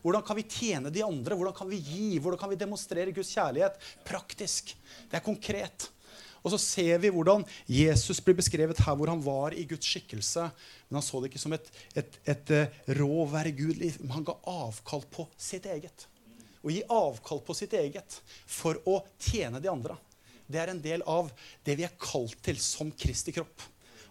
Hvordan 0.06 0.24
kan 0.24 0.40
vi 0.40 0.46
tjene 0.48 0.94
de 0.94 1.04
andre? 1.04 1.36
Hvordan 1.36 1.58
kan 1.58 1.68
vi 1.68 1.82
gi? 1.84 2.08
Hvordan 2.24 2.40
kan 2.40 2.54
vi 2.54 2.62
demonstrere 2.62 3.12
Guds 3.12 3.34
kjærlighet? 3.36 3.76
Praktisk. 4.08 4.72
Det 5.12 5.20
er 5.20 5.26
konkret. 5.26 5.90
Og 6.46 6.54
så 6.54 6.62
ser 6.62 7.00
vi 7.02 7.12
hvordan 7.12 7.44
Jesus 7.68 8.22
blir 8.24 8.38
beskrevet 8.38 8.80
her 8.86 8.96
hvor 8.96 9.10
han 9.12 9.24
var 9.26 9.56
i 9.58 9.66
Guds 9.68 9.92
skikkelse. 9.92 10.48
Men 10.88 11.02
han 11.02 11.06
så 11.06 11.20
det 11.20 11.34
ikke 11.34 11.42
som 11.42 11.56
et, 11.58 11.72
et, 11.92 12.04
et, 12.06 12.20
et 12.38 12.58
eh, 12.62 13.00
rå 13.02 13.26
være 13.34 13.56
Gud. 13.58 13.82
Han 14.14 14.28
ga 14.28 14.38
avkall 14.48 15.04
på 15.12 15.28
sitt 15.36 15.66
eget. 15.68 16.06
Å 16.66 16.74
gi 16.74 16.82
avkall 16.90 17.44
på 17.46 17.54
sitt 17.54 17.76
eget 17.78 18.18
for 18.50 18.80
å 18.90 18.98
tjene 19.22 19.62
de 19.62 19.70
andre. 19.70 19.98
Det 20.50 20.62
er 20.62 20.72
en 20.74 20.82
del 20.82 21.04
av 21.10 21.30
det 21.66 21.78
vi 21.78 21.86
er 21.86 21.94
kalt 22.02 22.38
til 22.46 22.58
som 22.62 22.90
Kristi 22.98 23.34
kropp. 23.36 23.62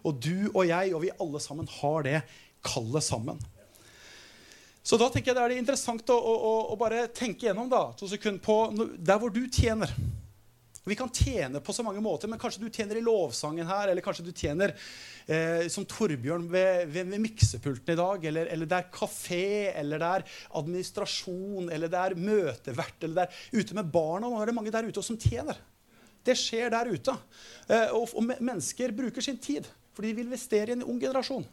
Og 0.07 0.15
du 0.23 0.47
og 0.53 0.63
jeg 0.67 0.93
og 0.93 1.03
vi 1.03 1.11
alle 1.19 1.41
sammen 1.43 1.67
har 1.81 2.07
det 2.07 2.21
kallet 2.65 3.03
sammen. 3.03 3.39
Så 4.85 4.99
da 5.01 5.07
tenker 5.09 5.31
jeg 5.31 5.37
det 5.37 5.43
er 5.43 5.57
interessant 5.57 6.11
å, 6.13 6.15
å, 6.15 6.53
å 6.71 6.75
bare 6.77 7.07
tenke 7.09 7.47
gjennom 7.47 7.69
da, 7.71 7.87
to 7.97 8.07
sekunder 8.07 8.43
på 8.45 8.57
der 9.01 9.17
hvor 9.19 9.33
du 9.33 9.41
tjener. 9.49 9.91
Vi 10.85 10.95
kan 10.95 11.09
tjene 11.09 11.59
på 11.65 11.73
så 11.73 11.81
mange 11.81 12.01
måter, 12.03 12.29
men 12.29 12.37
kanskje 12.37 12.61
du 12.61 12.69
tjener 12.69 12.99
i 12.99 13.01
lovsangen 13.01 13.65
her, 13.65 13.89
eller 13.89 14.05
kanskje 14.05 14.27
du 14.27 14.33
tjener 14.37 14.75
eh, 15.25 15.65
som 15.73 15.85
Torbjørn 15.89 16.45
ved, 16.51 16.91
ved, 16.93 17.09
ved 17.09 17.23
miksepulten 17.23 17.95
i 17.95 17.97
dag, 17.97 18.27
eller, 18.29 18.51
eller, 18.53 18.69
det 18.69 18.77
er 18.77 18.91
kafé, 18.93 19.47
eller 19.81 20.03
det 20.03 20.11
er 20.19 20.25
administrasjon, 20.61 21.71
eller 21.73 21.89
det 21.89 22.03
er 22.03 22.17
møtevert, 22.19 22.99
eller 23.01 23.17
det 23.17 23.25
er 23.25 23.63
ute 23.63 23.79
med 23.79 23.89
barna. 23.95 24.29
Nå 24.29 24.43
er 24.43 24.51
det 24.51 24.55
mange 24.59 24.75
der 24.75 24.91
ute 24.91 25.05
som 25.05 25.17
tjener. 25.17 25.57
Det 26.25 26.37
skjer 26.37 26.69
der 26.73 26.93
ute. 26.93 27.17
Eh, 27.65 27.89
og, 27.89 28.13
og 28.13 28.29
mennesker 28.29 28.93
bruker 28.93 29.25
sin 29.25 29.41
tid, 29.41 29.65
fordi 29.97 30.13
de 30.13 30.19
vil 30.19 30.29
investere 30.29 30.69
i 30.69 30.77
en 30.77 30.85
ung 30.85 31.01
generasjon. 31.01 31.49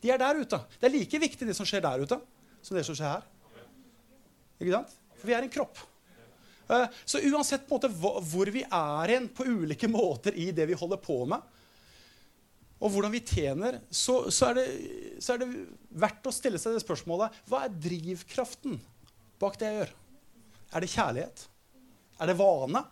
De 0.00 0.08
er 0.08 0.24
der 0.24 0.40
ute. 0.40 0.64
Det 0.80 0.88
er 0.88 0.96
like 0.96 1.20
viktig 1.20 1.52
det 1.52 1.58
som 1.58 1.68
skjer 1.68 1.84
der 1.84 2.00
ute, 2.00 2.16
som 2.64 2.80
det 2.80 2.88
som 2.88 2.96
skjer 2.96 3.18
her. 3.18 3.28
Ikke 4.56 4.72
sant? 4.72 5.00
For 5.20 5.28
vi 5.28 5.36
er 5.36 5.44
en 5.44 5.52
kropp. 5.52 5.84
Eh, 6.70 6.86
så 7.04 7.18
uansett 7.18 7.66
på 7.66 7.76
en 7.76 7.80
måte 7.80 8.20
hvor 8.30 8.50
vi 8.54 8.62
er 8.62 9.14
hen 9.14 9.26
på 9.34 9.46
ulike 9.48 9.90
måter 9.98 10.36
i 10.38 10.50
det 10.54 10.68
vi 10.70 10.78
holder 10.78 11.00
på 11.02 11.22
med, 11.30 11.56
og 12.80 12.94
hvordan 12.94 13.12
vi 13.12 13.20
tjener, 13.20 13.76
så, 13.92 14.30
så, 14.32 14.50
er 14.50 14.60
det, 14.60 14.66
så, 15.20 15.34
er 15.34 15.42
det, 15.42 15.48
verdt 16.00 16.30
å 16.30 16.32
stille 16.32 16.60
seg 16.60 16.72
det 16.72 16.80
spørsmålet 16.80 17.34
Hva 17.50 17.66
er 17.66 17.74
drivkraften 17.76 18.78
bak 19.40 19.58
det 19.60 19.68
jeg 19.68 19.76
gjør? 19.82 19.92
Er 20.70 20.84
det 20.84 20.92
kjærlighet? 20.94 21.42
Er 22.20 22.30
det 22.30 22.38
vane? 22.38 22.82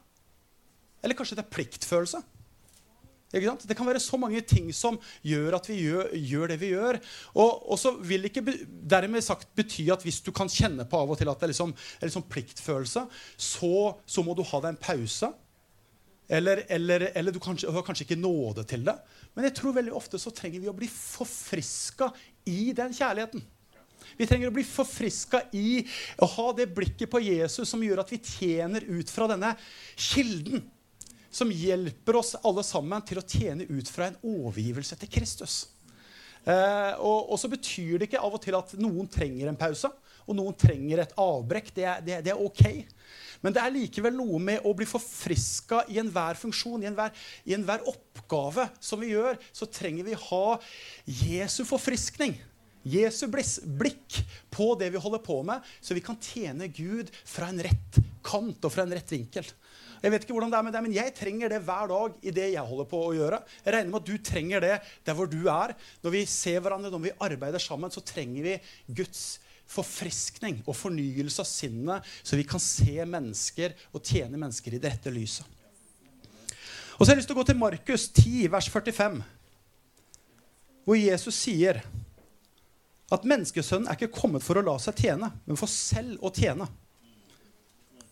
Eller 1.01 1.17
kanskje 1.17 1.39
det 1.39 1.47
er 1.47 1.55
pliktfølelse? 1.55 2.21
Det 3.29 3.77
kan 3.77 3.87
være 3.89 4.01
så 4.01 4.17
mange 4.17 4.41
ting 4.41 4.71
som 4.73 4.97
gjør 5.27 5.59
at 5.59 5.67
vi 5.69 5.83
gjør, 5.83 6.15
gjør 6.17 6.53
det 6.53 6.57
vi 6.63 6.71
gjør. 6.73 6.99
Og, 7.35 7.67
og, 7.69 7.77
så 7.81 7.93
vil 8.01 8.25
ikke 8.25 8.45
dermed 8.89 9.25
sagt 9.25 9.51
bety 9.59 9.85
at 9.93 10.05
hvis 10.07 10.23
du 10.25 10.33
kan 10.33 10.49
kjenne 10.49 10.87
på 10.89 11.03
av 11.03 11.13
og 11.13 11.21
til 11.21 11.29
at 11.29 11.37
det 11.37 11.49
er 11.49 11.53
liksom, 11.53 11.75
er 12.01 12.09
liksom 12.09 12.25
pliktfølelse, 12.31 13.05
så, 13.37 13.75
så, 14.07 14.25
må 14.25 14.37
du 14.37 14.41
ha 14.49 14.63
deg 14.65 14.73
en 14.73 14.81
pause. 14.81 15.31
Eller, 16.29 16.65
eller, 16.73 17.07
eller 17.17 17.33
du, 17.33 17.41
kanskje, 17.41 17.69
du 17.69 17.77
har 17.77 17.85
kanskje 17.85 18.09
ikke 18.09 18.21
nåde 18.21 18.65
til 18.69 18.89
det. 18.89 18.97
Men 19.37 19.49
jeg 19.49 19.57
tror 19.61 19.77
veldig 19.77 19.95
ofte 19.97 20.21
så 20.21 20.33
trenger 20.33 20.65
vi 20.65 20.73
å 20.73 20.77
bli 20.77 20.89
forfriska 20.89 22.11
i 22.49 22.73
den 22.77 22.97
kjærligheten. 22.97 23.45
Vi 24.17 24.27
trenger 24.27 24.49
å 24.49 24.57
bli 24.57 24.65
forfriska 24.65 25.45
i 25.57 25.83
å 26.25 26.27
ha 26.33 26.49
det 26.57 26.71
blikket 26.75 27.13
på 27.13 27.21
Jesus 27.23 27.69
som 27.69 27.85
gjør 27.85 28.01
at 28.03 28.13
vi 28.13 28.23
tjener 28.25 28.89
ut 28.89 29.13
fra 29.13 29.29
denne 29.31 29.53
kilden 29.95 30.65
som 31.39 31.53
hjelper 31.55 32.19
oss 32.19 32.35
alle 32.43 32.65
sammen 32.67 33.05
til 33.07 33.21
å 33.21 33.27
tjene 33.27 33.67
ut 33.71 33.91
fra 33.93 34.11
en 34.11 34.19
overgivelse 34.27 34.99
til 34.99 35.13
Kristus. 35.19 35.61
Eh, 36.49 36.93
og, 36.99 37.29
og, 37.29 37.37
så 37.41 37.51
betyr 37.53 37.99
det 37.99 38.09
ikke 38.09 38.23
av 38.25 38.37
og 38.37 38.43
til 38.43 38.57
at 38.59 38.75
noen 38.81 39.09
trenger 39.13 39.51
en 39.51 39.59
pause, 39.59 39.91
og 40.29 40.37
noen 40.37 40.57
trenger 40.59 41.03
et 41.03 41.17
avbrekk. 41.21 41.73
Det 41.77 41.87
er, 41.87 42.05
det, 42.05 42.21
det 42.27 42.35
er 42.35 42.43
ok. 42.43 42.65
Men 43.45 43.55
det 43.55 43.63
er 43.63 43.75
likevel 43.75 44.17
noe 44.17 44.41
med 44.43 44.67
å 44.67 44.75
bli 44.77 44.87
forfriska 44.89 45.85
i 45.93 46.01
enhver 46.03 46.39
funksjon, 46.41 46.83
i 46.83 46.91
enhver, 46.91 47.15
i 47.47 47.55
enhver 47.57 47.87
oppgave 47.89 48.67
som 48.83 49.01
vi 49.03 49.13
gjør. 49.15 49.39
Så 49.55 49.71
trenger 49.71 50.09
vi 50.09 50.19
ha 50.19 50.45
Jesu 51.07 51.63
forfriskning. 51.69 52.37
Jesu 52.89 53.27
blikk 53.29 54.21
på 54.55 54.73
det 54.81 54.91
vi 54.95 55.01
holder 55.03 55.23
på 55.23 55.41
med, 55.47 55.65
så 55.81 55.97
vi 55.97 56.03
kan 56.05 56.19
tjene 56.23 56.71
Gud 56.73 57.11
fra 57.27 57.51
en 57.51 57.61
rett 57.63 57.99
kant 58.25 58.65
og 58.65 58.73
fra 58.73 58.87
en 58.87 58.95
rett 58.95 59.13
vinkel. 59.13 59.47
Jeg 60.03 60.13
vet 60.15 60.25
ikke 60.25 60.37
hvordan 60.37 60.53
det 60.53 60.59
er 60.59 60.67
med 60.67 60.75
deg, 60.77 60.85
men 60.87 60.95
jeg 60.95 61.15
trenger 61.17 61.53
det 61.53 61.61
hver 61.67 61.91
dag 61.91 62.17
i 62.23 62.33
det 62.35 62.47
jeg 62.53 62.71
holder 62.71 62.89
på 62.91 63.03
å 63.09 63.13
gjøre. 63.17 63.43
Jeg 63.65 63.75
regner 63.75 63.91
med 63.91 64.01
at 64.01 64.09
du 64.09 64.25
trenger 64.31 64.65
det 64.65 64.77
der 65.07 65.19
hvor 65.19 65.31
du 65.31 65.41
er. 65.51 65.75
Når 66.05 66.15
vi 66.15 66.25
ser 66.31 66.63
hverandre, 66.63 66.93
når 66.95 67.05
vi 67.09 67.15
arbeider 67.27 67.63
sammen, 67.63 67.93
så 67.93 68.05
trenger 68.07 68.47
vi 68.47 68.57
Guds 69.01 69.27
forfriskning 69.69 70.63
og 70.65 70.77
fornyelse 70.79 71.43
av 71.43 71.49
sinnet, 71.49 72.07
så 72.25 72.39
vi 72.39 72.47
kan 72.49 72.63
se 72.63 73.05
mennesker 73.05 73.75
og 73.93 74.01
tjene 74.01 74.41
mennesker 74.41 74.75
i 74.75 74.81
det 74.81 74.95
rette 74.95 75.13
lyset. 75.13 75.45
Og 76.99 77.05
så 77.05 77.11
har 77.11 77.15
jeg 77.15 77.21
lyst 77.21 77.31
til 77.31 77.37
å 77.37 77.43
gå 77.43 77.47
til 77.47 77.61
Markus 77.61 78.09
10, 78.11 78.49
vers 78.51 78.69
45, 78.73 79.21
hvor 80.89 80.99
Jesus 80.99 81.37
sier 81.37 81.83
at 83.13 83.27
menneskesønnen 83.29 83.87
er 83.89 83.97
ikke 83.97 84.19
kommet 84.19 84.45
for 84.45 84.59
å 84.59 84.65
la 84.65 84.75
seg 84.83 84.99
tjene, 85.05 85.31
men 85.47 85.61
for 85.61 85.71
selv 85.71 86.19
å 86.25 86.33
tjene. 86.35 86.67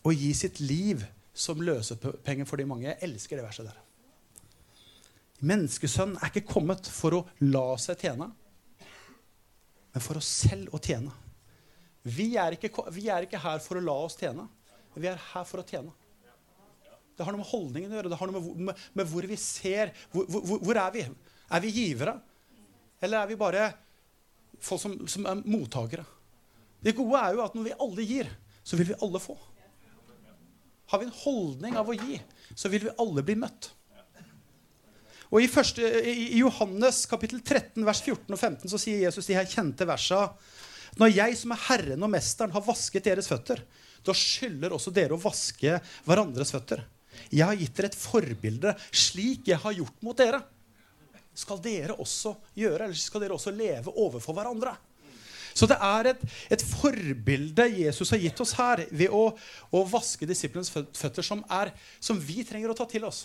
Og 0.07 0.15
gi 0.15 0.31
sitt 0.37 0.61
liv 0.63 1.03
som 1.37 1.61
løsepenger 1.61 2.49
for 2.49 2.61
de 2.61 2.67
mange. 2.69 2.89
Jeg 2.89 3.03
elsker 3.05 3.39
det 3.39 3.45
verset 3.45 3.69
der. 3.69 3.83
Menneskesønnen 5.47 6.17
er 6.17 6.33
ikke 6.33 6.49
kommet 6.49 6.89
for 6.89 7.19
å 7.19 7.23
la 7.45 7.67
seg 7.81 8.01
tjene, 8.07 8.31
men 9.93 10.05
for 10.05 10.21
oss 10.21 10.31
selv 10.47 10.73
å 10.77 10.81
tjene. 10.81 11.13
Vi 12.07 12.31
er, 12.39 12.57
ikke, 12.57 12.71
vi 12.95 13.09
er 13.13 13.27
ikke 13.27 13.41
her 13.43 13.61
for 13.65 13.81
å 13.81 13.85
la 13.85 13.97
oss 14.07 14.17
tjene. 14.17 14.47
Vi 14.97 15.09
er 15.11 15.21
her 15.35 15.47
for 15.49 15.61
å 15.61 15.67
tjene. 15.67 15.93
Det 17.17 17.25
har 17.25 17.33
noe 17.33 17.41
med 17.41 17.49
holdningen 17.49 17.93
å 17.93 17.99
gjøre. 17.99 18.13
Det 18.13 18.19
har 18.21 18.31
noe 18.31 18.41
med, 18.41 18.61
med, 18.69 18.85
med 18.97 19.09
hvor 19.11 19.27
vi 19.29 19.39
ser 19.41 19.93
hvor, 20.13 20.29
hvor, 20.29 20.61
hvor, 20.61 20.79
er 20.81 20.93
vi? 20.95 21.05
Er 21.49 21.65
vi 21.65 21.73
givere? 21.75 22.15
Eller 23.01 23.23
er 23.23 23.31
vi 23.31 23.39
bare 23.41 23.67
folk 24.63 24.83
som, 24.83 24.97
som 25.11 25.29
er 25.29 25.43
mottakere? 25.45 26.05
Det 26.85 26.95
gode 26.97 27.19
er 27.19 27.35
jo 27.35 27.45
at 27.45 27.57
når 27.57 27.67
vi 27.67 27.77
alle 27.87 28.07
gir, 28.07 28.31
så 28.63 28.79
vil 28.79 28.93
vi 28.93 28.99
alle 29.03 29.21
få. 29.23 29.37
Har 30.91 31.03
vi 31.03 31.09
en 31.09 31.19
holdning 31.25 31.77
av 31.79 31.89
å 31.91 31.97
gi, 31.97 32.21
så 32.55 32.71
vil 32.71 32.87
vi 32.87 32.95
alle 33.03 33.25
bli 33.27 33.37
møtt. 33.41 33.73
Og 35.33 35.43
I, 35.43 35.49
første, 35.51 35.83
i 35.83 36.39
Johannes 36.39 37.03
kapittel 37.11 37.41
13, 37.43 37.83
vers 37.87 38.03
14 38.05 38.31
og 38.31 38.39
15 38.39 38.71
så 38.71 38.79
sier 38.79 39.03
Jesus 39.03 39.27
de 39.27 39.35
her 39.35 39.49
kjente 39.51 39.87
versa 39.89 40.29
Når 41.01 41.11
jeg 41.17 41.39
som 41.41 41.55
er 41.55 41.65
Herren 41.65 42.07
og 42.07 42.13
Mesteren, 42.13 42.55
har 42.55 42.63
vasket 42.63 43.09
deres 43.09 43.27
føtter, 43.29 43.65
da 44.07 44.15
skylder 44.15 44.77
også 44.77 44.93
dere 44.95 45.17
å 45.17 45.21
vaske 45.21 45.81
hverandres 46.07 46.55
føtter. 46.55 46.85
Jeg 47.33 47.43
har 47.43 47.59
gitt 47.59 47.75
dere 47.75 47.91
et 47.91 47.99
forbilde 47.99 48.77
slik 48.95 49.51
jeg 49.51 49.59
har 49.65 49.75
gjort 49.75 50.05
mot 50.07 50.17
dere. 50.17 50.41
Skal 51.37 51.59
dere 51.65 51.99
også 52.01 52.37
gjøre, 52.57 52.87
eller 52.87 52.97
skal 52.97 53.25
dere 53.25 53.37
også 53.37 53.53
leve 53.53 53.93
overfor 53.93 54.37
hverandre? 54.37 54.77
Så 55.57 55.69
det 55.71 55.79
er 55.81 56.11
et, 56.13 56.25
et, 56.53 56.65
forbilde 56.77 57.65
Jesus 57.79 58.13
har 58.13 58.21
gitt 58.21 58.41
oss 58.45 58.53
her 58.59 58.83
ved 58.91 59.13
å, 59.15 59.31
å 59.73 59.81
vaske 59.89 60.29
disiplenes 60.29 60.69
føtter, 60.69 61.25
som, 61.25 61.41
er, 61.49 61.73
som, 61.97 62.21
vi 62.21 62.45
trenger 62.45 62.75
å 62.75 62.77
ta 62.77 62.85
til 62.91 63.07
oss. 63.09 63.25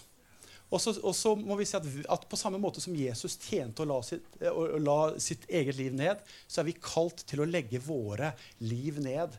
Og 0.71 0.79
så, 0.79 1.33
må 1.35 1.57
vi 1.59 1.65
si 1.67 1.75
at, 1.75 1.87
at, 2.15 2.23
på 2.31 2.39
samme 2.39 2.61
måte 2.61 2.79
som 2.79 2.95
Jesus 2.95 3.35
tjente 3.43 3.83
å 3.83 3.89
la, 3.89 3.97
sitt, 4.07 4.29
å 4.47 4.79
la 4.79 4.99
sitt 5.19 5.43
eget 5.51 5.75
liv 5.75 5.91
ned, 5.97 6.21
så 6.47 6.61
er 6.61 6.69
vi 6.69 6.77
kalt 6.79 7.25
til 7.27 7.43
å 7.43 7.49
legge 7.49 7.81
våre 7.83 8.31
liv 8.63 9.01
ned 9.03 9.35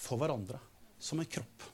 for 0.00 0.16
hverandre. 0.22 0.56
Som 1.00 1.20
en 1.20 1.28
kropp. 1.28 1.68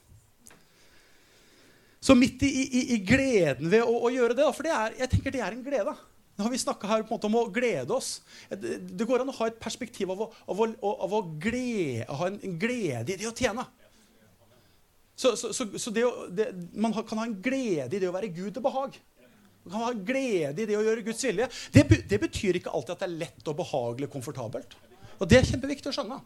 Så 2.03 2.15
midt 2.15 2.43
i, 2.43 2.51
i, 2.51 2.83
i 2.95 2.99
gleden 3.07 3.71
ved 3.71 3.87
å, 3.87 3.95
å, 4.03 4.11
gjøre 4.11 4.35
det, 4.35 4.51
for 4.55 4.67
det 4.67 4.75
er, 4.75 4.99
jeg 4.99 5.11
tenker 5.15 5.33
det 5.33 5.41
er 5.43 5.55
en 5.55 5.63
glede 5.63 5.95
nå 6.37 6.45
har 6.45 6.53
vi 6.53 6.59
snakka 6.61 6.87
her 6.87 7.01
på 7.01 7.09
en 7.09 7.17
måte 7.17 7.29
om 7.31 7.35
å 7.39 7.47
glede 7.49 7.95
oss. 7.95 8.19
Det 8.49 9.07
går 9.09 9.23
an 9.23 9.31
å 9.33 9.37
ha 9.39 9.49
et 9.49 9.57
perspektiv 9.57 10.11
av 10.13 10.21
å, 10.21 10.29
av 10.45 10.59
å, 10.61 10.91
av 11.07 11.15
å 11.17 11.21
glede, 11.41 12.05
ha 12.13 12.29
en 12.29 12.57
glede 12.61 13.15
i 13.15 13.17
det 13.17 13.25
å 13.25 13.33
tjene. 13.33 13.65
Så, 15.17 15.31
så, 15.33 15.49
så, 15.49 15.65
så 15.81 15.93
det 15.93 16.03
å, 16.05 16.27
det, 16.29 16.51
man 16.77 16.93
kan 16.93 17.23
ha 17.23 17.25
en 17.25 17.39
glede 17.41 17.97
i 17.97 18.01
det 18.03 18.09
å 18.09 18.13
være 18.13 18.29
Gud 18.29 18.51
til 18.53 18.61
behag. 18.61 18.99
Man 19.65 19.73
kan 19.73 19.81
ha 19.81 19.89
en 19.95 20.03
glede 20.05 20.61
i 20.61 20.67
det 20.69 20.77
å 20.77 20.83
gjøre 20.85 21.07
Guds 21.09 21.25
vilje. 21.25 21.49
Det, 21.73 21.87
det 22.13 22.21
betyr 22.21 22.61
ikke 22.61 22.75
alltid 22.77 22.93
at 22.93 23.01
det 23.01 23.09
er 23.09 23.17
lett 23.25 23.49
og 23.49 23.57
behagelig 23.57 24.11
og 24.11 24.13
komfortabelt. 24.19 24.77
Og 25.17 25.25
Det 25.25 25.39
er 25.39 25.49
kjempeviktig 25.49 25.89
å 25.89 25.97
skjønne. 25.97 26.21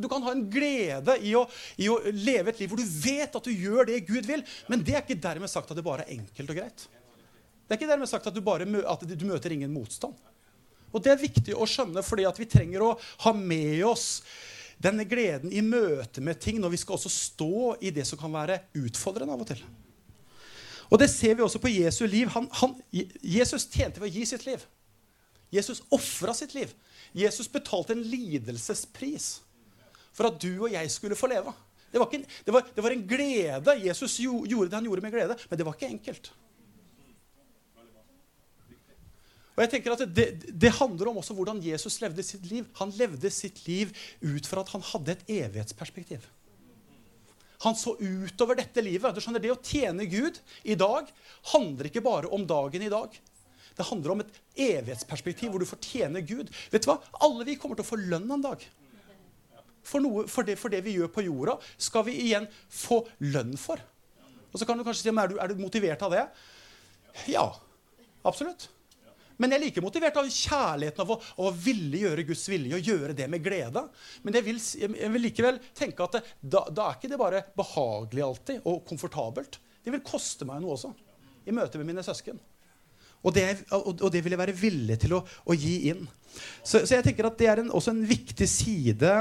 Du 0.00 0.08
kan 0.08 0.24
ha 0.24 0.32
en 0.32 0.46
glede 0.48 1.18
i 1.20 1.34
å, 1.36 1.44
i 1.76 1.92
å 1.92 1.98
leve 2.08 2.54
et 2.54 2.64
liv 2.64 2.72
hvor 2.72 2.80
du 2.80 2.88
vet 3.04 3.36
at 3.36 3.44
du 3.44 3.52
gjør 3.52 3.90
det 3.90 4.00
Gud 4.08 4.24
vil. 4.24 4.40
Men 4.72 4.80
det 4.80 4.96
er 4.96 5.04
ikke 5.04 5.20
dermed 5.20 5.52
sagt 5.52 5.68
at 5.68 5.76
det 5.76 5.84
bare 5.84 6.06
er 6.06 6.16
enkelt 6.16 6.56
og 6.56 6.60
greit. 6.62 6.88
Det 7.72 7.78
er 7.78 7.86
ikke 7.86 7.92
dermed 7.94 8.08
sagt 8.10 8.26
at 8.28 8.34
du, 8.36 8.42
bare 8.44 8.66
at 8.68 9.04
du 9.08 9.22
møter 9.24 9.54
ingen 9.54 9.72
motstand. 9.72 10.12
Og 10.92 11.00
Det 11.00 11.08
er 11.08 11.22
viktig 11.22 11.54
å 11.56 11.64
skjønne, 11.64 12.02
fordi 12.04 12.26
vi 12.36 12.46
trenger 12.52 12.84
å 12.84 12.90
ha 13.24 13.32
med 13.32 13.80
oss 13.88 14.20
Denne 14.82 15.06
gleden 15.06 15.52
i 15.54 15.60
møte 15.62 16.20
med 16.20 16.40
ting 16.42 16.56
når 16.58 16.72
vi 16.72 16.78
skal 16.82 16.96
også 16.96 17.10
stå 17.12 17.76
i 17.86 17.92
det 17.94 18.02
som 18.08 18.18
kan 18.18 18.32
være 18.34 18.56
utfordrende 18.80 19.30
av 19.30 19.44
og 19.44 19.46
til. 19.46 19.60
Og 20.90 20.98
det 20.98 21.06
ser 21.12 21.36
vi 21.38 21.44
også 21.44 21.60
på 21.62 21.70
Jesu 21.70 22.02
liv. 22.10 22.26
Han, 22.34 22.48
han, 22.58 22.74
Jesus 22.90 23.68
tjente 23.70 24.02
ved 24.02 24.10
å 24.10 24.12
gi 24.16 24.24
sitt 24.26 24.42
liv. 24.48 24.64
Jesus 25.54 25.84
ofra 25.94 26.34
sitt 26.34 26.56
liv. 26.58 26.74
Jesus 27.14 27.46
betalte 27.52 27.94
en 27.94 28.02
lidelsespris 28.02 29.36
for 30.10 30.32
at 30.32 30.42
du 30.42 30.50
og 30.64 30.74
jeg 30.74 30.90
skulle 30.90 31.16
få 31.16 31.30
leve. 31.30 31.54
Det 31.92 32.02
var, 32.02 32.10
en, 32.18 32.26
det, 32.26 32.56
var, 32.58 32.68
det 32.74 32.82
var, 32.82 32.96
en 32.96 33.06
glede. 33.06 33.78
Jesus 33.86 34.18
gjorde 34.18 34.66
det 34.66 34.80
han 34.80 34.90
gjorde 34.90 35.06
med 35.06 35.14
glede, 35.14 35.38
men 35.46 35.60
det 35.60 35.68
var 35.68 35.78
ikke 35.78 35.94
enkelt. 35.94 36.32
Og 39.52 39.60
jeg 39.60 39.72
tenker 39.74 39.92
at 39.92 40.04
det, 40.16 40.26
det, 40.48 40.70
handler 40.78 41.10
om 41.10 41.18
også 41.20 41.34
hvordan 41.36 41.60
Jesus 41.64 41.98
levde 42.00 42.24
sitt 42.24 42.46
liv. 42.48 42.68
Han 42.78 42.92
levde 42.96 43.30
sitt 43.32 43.60
liv 43.66 43.92
ut 44.24 44.48
fra 44.48 44.64
at 44.64 44.72
han 44.72 44.84
hadde 44.92 45.16
et 45.16 45.26
evighetsperspektiv. 45.42 46.24
Han 47.62 47.76
så 47.78 47.94
utover 48.00 48.58
dette 48.58 48.82
livet. 48.82 49.12
Du 49.14 49.20
skjønner, 49.22 49.42
Det 49.42 49.52
å 49.52 49.60
tjene 49.60 50.08
Gud 50.10 50.40
i 50.64 50.74
dag 50.78 51.10
handler 51.52 51.90
ikke 51.90 52.04
bare 52.04 52.32
om 52.32 52.46
dagen 52.48 52.82
i 52.82 52.90
dag. 52.92 53.12
Det 53.76 53.86
handler 53.88 54.14
om 54.14 54.24
et 54.24 54.40
evighetsperspektiv 54.58 55.52
hvor 55.52 55.62
du 55.62 55.68
får 55.68 55.80
tjene 55.84 56.24
Gud. 56.24 56.50
Vet 56.72 56.84
du 56.84 56.90
hva? 56.90 56.98
Alle 57.24 57.46
vi 57.48 57.58
kommer 57.60 57.78
til 57.78 57.86
å 57.86 57.92
få 57.92 58.00
lønn 58.00 58.32
en 58.32 58.44
dag. 58.44 58.64
For, 59.82 60.02
noe, 60.02 60.26
for, 60.30 60.46
det, 60.46 60.56
for, 60.60 60.72
det, 60.72 60.82
vi 60.86 60.96
gjør 60.96 61.10
på 61.12 61.24
jorda, 61.26 61.56
skal 61.80 62.06
vi 62.06 62.16
igjen 62.28 62.46
få 62.70 63.02
lønn 63.32 63.56
for. 63.60 63.80
Og 64.52 64.60
så 64.60 64.68
kan 64.68 64.78
du 64.78 64.84
kanskje 64.86 65.08
si 65.08 65.12
er 65.12 65.32
du, 65.32 65.38
er 65.40 65.50
du 65.50 65.60
motivert 65.60 66.04
av 66.06 66.14
det. 66.14 66.26
Ja, 67.30 67.48
absolutt. 68.28 68.68
Men 69.42 69.50
jeg 69.50 69.58
er 69.58 69.64
like 69.64 69.82
motivert 69.82 70.18
av 70.20 70.28
kjærligheten 70.30 71.02
av 71.02 71.10
å, 71.10 71.18
å 71.42 71.50
ville 71.64 72.04
gjøre 72.04 72.24
Guds 72.28 72.44
vilje 72.50 72.78
og 72.78 72.92
gjøre 72.92 73.16
det 73.18 73.26
med 73.32 73.42
glede. 73.42 73.82
Men 74.22 74.38
jeg 74.38 74.46
vil, 74.46 74.60
jeg 74.78 75.10
vil 75.16 75.26
likevel 75.26 75.58
tenke 75.74 76.06
at 76.06 76.14
det, 76.18 76.22
da, 76.38 76.62
da, 76.70 76.86
er 76.86 77.00
ikke 77.00 77.10
det 77.10 77.20
bare 77.20 77.42
behagelig 77.58 78.24
alltid 78.28 78.70
og 78.70 78.84
komfortabelt. 78.86 79.58
Det 79.82 79.90
vil 79.90 80.04
koste 80.06 80.46
meg 80.46 80.62
noe 80.62 80.76
også 80.76 80.92
i 81.42 81.54
møte 81.54 81.80
med 81.80 81.90
mine 81.90 82.06
søsken. 82.06 82.38
Og 83.22 83.34
det, 83.34 83.44
og 83.70 84.08
det 84.10 84.22
vil 84.22 84.34
jeg 84.34 84.40
være 84.40 84.54
villig 84.58 84.96
til 85.02 85.18
å, 85.18 85.20
å 85.22 85.54
gi 85.54 85.74
inn. 85.92 86.06
Så, 86.62 86.80
så, 86.80 86.96
jeg 86.96 87.06
tenker 87.06 87.28
at 87.28 87.38
det 87.38 87.50
er 87.50 87.62
en, 87.62 87.70
også 87.74 87.92
en 87.94 88.02
viktig 88.06 88.48
side 88.50 89.12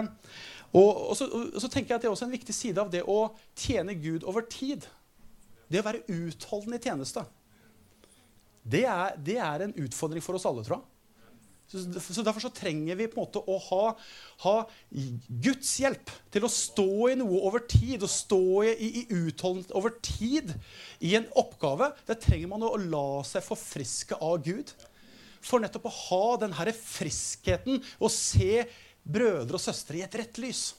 og, 0.72 0.90
og, 1.10 1.12
så, 1.20 1.28
og, 1.28 1.60
så, 1.60 1.68
tenker 1.68 1.92
jeg 1.92 1.98
at 1.98 2.04
Det 2.04 2.08
er 2.08 2.14
også 2.14 2.28
en 2.30 2.34
viktig 2.34 2.56
side 2.56 2.80
av 2.80 2.92
det 2.94 3.04
å 3.04 3.20
tjene 3.60 3.98
Gud 4.00 4.24
over 4.24 4.46
tid. 4.48 4.88
Det 5.72 5.82
å 5.82 5.88
være 5.88 6.06
utholdende 6.08 6.80
i 6.80 6.84
tjeneste. 6.84 7.26
Det 8.64 8.86
er, 8.86 9.18
det 9.18 9.38
er 9.42 9.66
en 9.66 9.78
utfordring 9.86 10.24
for 10.24 10.38
oss 10.38 10.48
alle, 10.50 10.64
tror 10.66 10.80
jeg. 10.80 10.88
Så, 11.72 12.24
Derfor 12.24 12.44
så 12.44 12.52
trenger 12.52 12.98
vi 13.00 13.08
på 13.08 13.16
en 13.16 13.24
måte 13.24 13.42
å 13.48 13.56
ha, 13.70 13.84
ha, 14.44 14.56
Guds 14.92 15.72
hjelp 15.80 16.12
til 16.34 16.44
å 16.44 16.52
stå 16.52 16.92
i 17.14 17.18
noe 17.22 17.40
over 17.48 17.64
tid. 17.64 18.04
Og 18.04 18.12
stå 18.12 18.42
i, 18.68 18.90
i, 18.90 19.06
utholdenhet 19.08 19.72
over 19.78 19.96
tid 20.04 20.52
i 21.00 21.16
en 21.20 21.30
oppgave. 21.40 21.94
Det 22.10 22.20
trenger 22.26 22.52
man 22.52 22.68
å 22.68 22.76
la 22.82 23.24
seg 23.28 23.46
forfriske 23.46 24.20
av 24.20 24.42
Gud. 24.44 24.74
For 25.42 25.64
nettopp 25.64 25.88
å 25.90 25.98
ha 26.10 26.26
den 26.44 26.54
friskheten 26.76 27.80
og 27.98 28.12
se 28.14 28.66
brødre 29.02 29.58
og 29.58 29.64
søstre 29.64 29.98
i 29.98 30.06
et 30.06 30.20
rett 30.20 30.38
lys. 30.44 30.74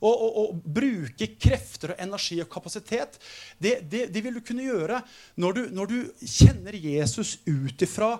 Og, 0.00 0.14
og, 0.14 0.36
og, 0.40 0.60
bruke 0.64 1.26
krefter 1.36 1.92
og 1.92 1.98
energi 2.00 2.38
og 2.40 2.48
kapasitet. 2.52 3.18
Det, 3.60 3.82
det, 3.84 4.06
det 4.14 4.22
vil 4.24 4.38
du 4.38 4.44
kunne 4.44 4.64
gjøre 4.64 5.02
når 5.36 5.56
du, 5.58 5.62
når 5.76 5.90
du 5.90 5.98
kjenner 6.24 6.76
Jesus 6.76 7.36
ut 7.44 7.84
ifra 7.84 8.14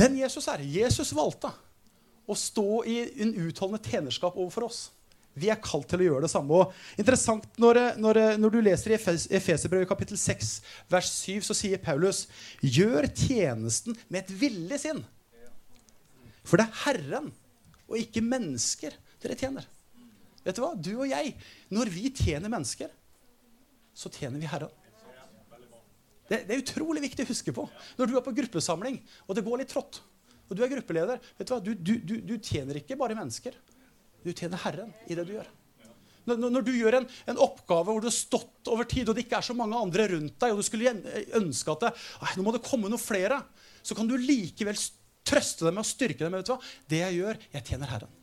den 0.00 0.18
Jesus 0.18 0.48
er. 0.50 0.64
Jesus 0.66 1.12
valgte 1.14 1.52
å 2.30 2.36
stå 2.38 2.82
i 2.90 2.96
en 3.22 3.36
utholdende 3.46 3.82
tjenerskap 3.86 4.34
overfor 4.38 4.66
oss. 4.66 4.88
Vi 5.38 5.46
er 5.50 5.60
kalt 5.62 5.86
til 5.90 6.02
å 6.02 6.06
gjøre 6.08 6.26
det 6.26 6.32
samme. 6.32 6.58
Og 6.58 6.98
interessant 7.00 7.46
Når, 7.60 7.78
når, 8.02 8.20
når 8.40 8.52
du 8.52 8.60
leser 8.64 8.94
i 8.94 8.98
Efeserbrevet 9.38 9.88
kapittel 9.88 10.18
6, 10.18 10.56
vers 10.90 11.10
7, 11.22 11.40
så 11.46 11.56
sier 11.56 11.82
Paulus.: 11.82 12.24
Gjør 12.60 13.06
tjenesten 13.06 13.96
med 14.08 14.24
et 14.24 14.32
villig 14.42 14.80
sinn. 14.82 15.04
For 16.42 16.58
det 16.58 16.66
er 16.66 16.80
Herren 16.84 17.30
og 17.86 17.98
ikke 18.00 18.24
mennesker 18.24 18.96
dere 19.22 19.38
tjener. 19.38 19.66
Vet 20.44 20.56
Du 20.56 20.62
hva? 20.64 20.74
Du 20.76 20.92
og 20.96 21.08
jeg, 21.08 21.34
når 21.72 21.90
vi 21.92 22.10
tjener 22.16 22.52
mennesker, 22.52 22.92
så 23.96 24.12
tjener 24.12 24.40
vi 24.40 24.48
Herren. 24.50 24.72
Det, 26.30 26.44
det, 26.46 26.54
er 26.54 26.62
utrolig 26.62 27.02
viktig 27.02 27.26
å 27.26 27.30
huske 27.32 27.52
på. 27.54 27.64
Når 27.98 28.06
du 28.06 28.16
er 28.16 28.24
på 28.24 28.34
gruppesamling, 28.36 29.00
og 29.26 29.34
det 29.36 29.42
går 29.46 29.64
litt 29.64 29.72
trått, 29.72 29.98
og 30.46 30.58
du 30.58 30.62
er 30.62 30.70
gruppeleder 30.70 31.18
vet 31.38 31.46
Du 31.46 31.54
hva? 31.54 31.62
Du, 31.62 31.72
du, 31.74 31.96
du, 31.98 32.14
du 32.26 32.36
tjener 32.38 32.78
ikke 32.78 32.98
bare 32.98 33.16
mennesker. 33.18 33.56
Du 34.22 34.30
tjener 34.30 34.60
Herren 34.62 34.92
i 35.10 35.16
det 35.18 35.24
du 35.26 35.34
gjør. 35.34 35.48
Når, 36.28 36.50
når 36.52 36.64
du 36.66 36.70
gjør 36.76 36.98
en, 37.00 37.08
en, 37.32 37.40
oppgave 37.42 37.90
hvor 37.90 38.02
du 38.02 38.06
har 38.10 38.14
stått 38.14 38.70
over 38.70 38.86
tid, 38.86 39.08
og 39.08 39.16
det 39.16 39.24
ikke 39.24 39.40
er 39.40 39.46
så 39.46 39.56
mange 39.56 39.78
andre 39.78 40.06
rundt 40.12 40.36
deg, 40.42 40.52
og 40.52 40.60
du 40.60 40.66
skulle 40.66 40.92
ønske 41.38 41.74
at 41.74 41.86
det, 41.86 41.92
nå 42.36 42.46
må 42.46 42.54
det 42.54 42.62
komme 42.66 42.90
noen 42.92 43.02
flere, 43.02 43.40
så 43.82 43.96
kan 43.98 44.10
du 44.10 44.14
likevel 44.20 44.78
trøste 45.26 45.66
dem 45.66 45.80
å 45.80 45.86
styrke 45.86 46.22
dem. 46.22 46.36
vet 46.36 46.46
du 46.46 46.54
hva? 46.54 46.60
Det 46.92 47.02
jeg 47.02 47.20
gjør, 47.22 47.44
jeg 47.56 47.66
tjener 47.72 47.94
Herren. 47.94 48.19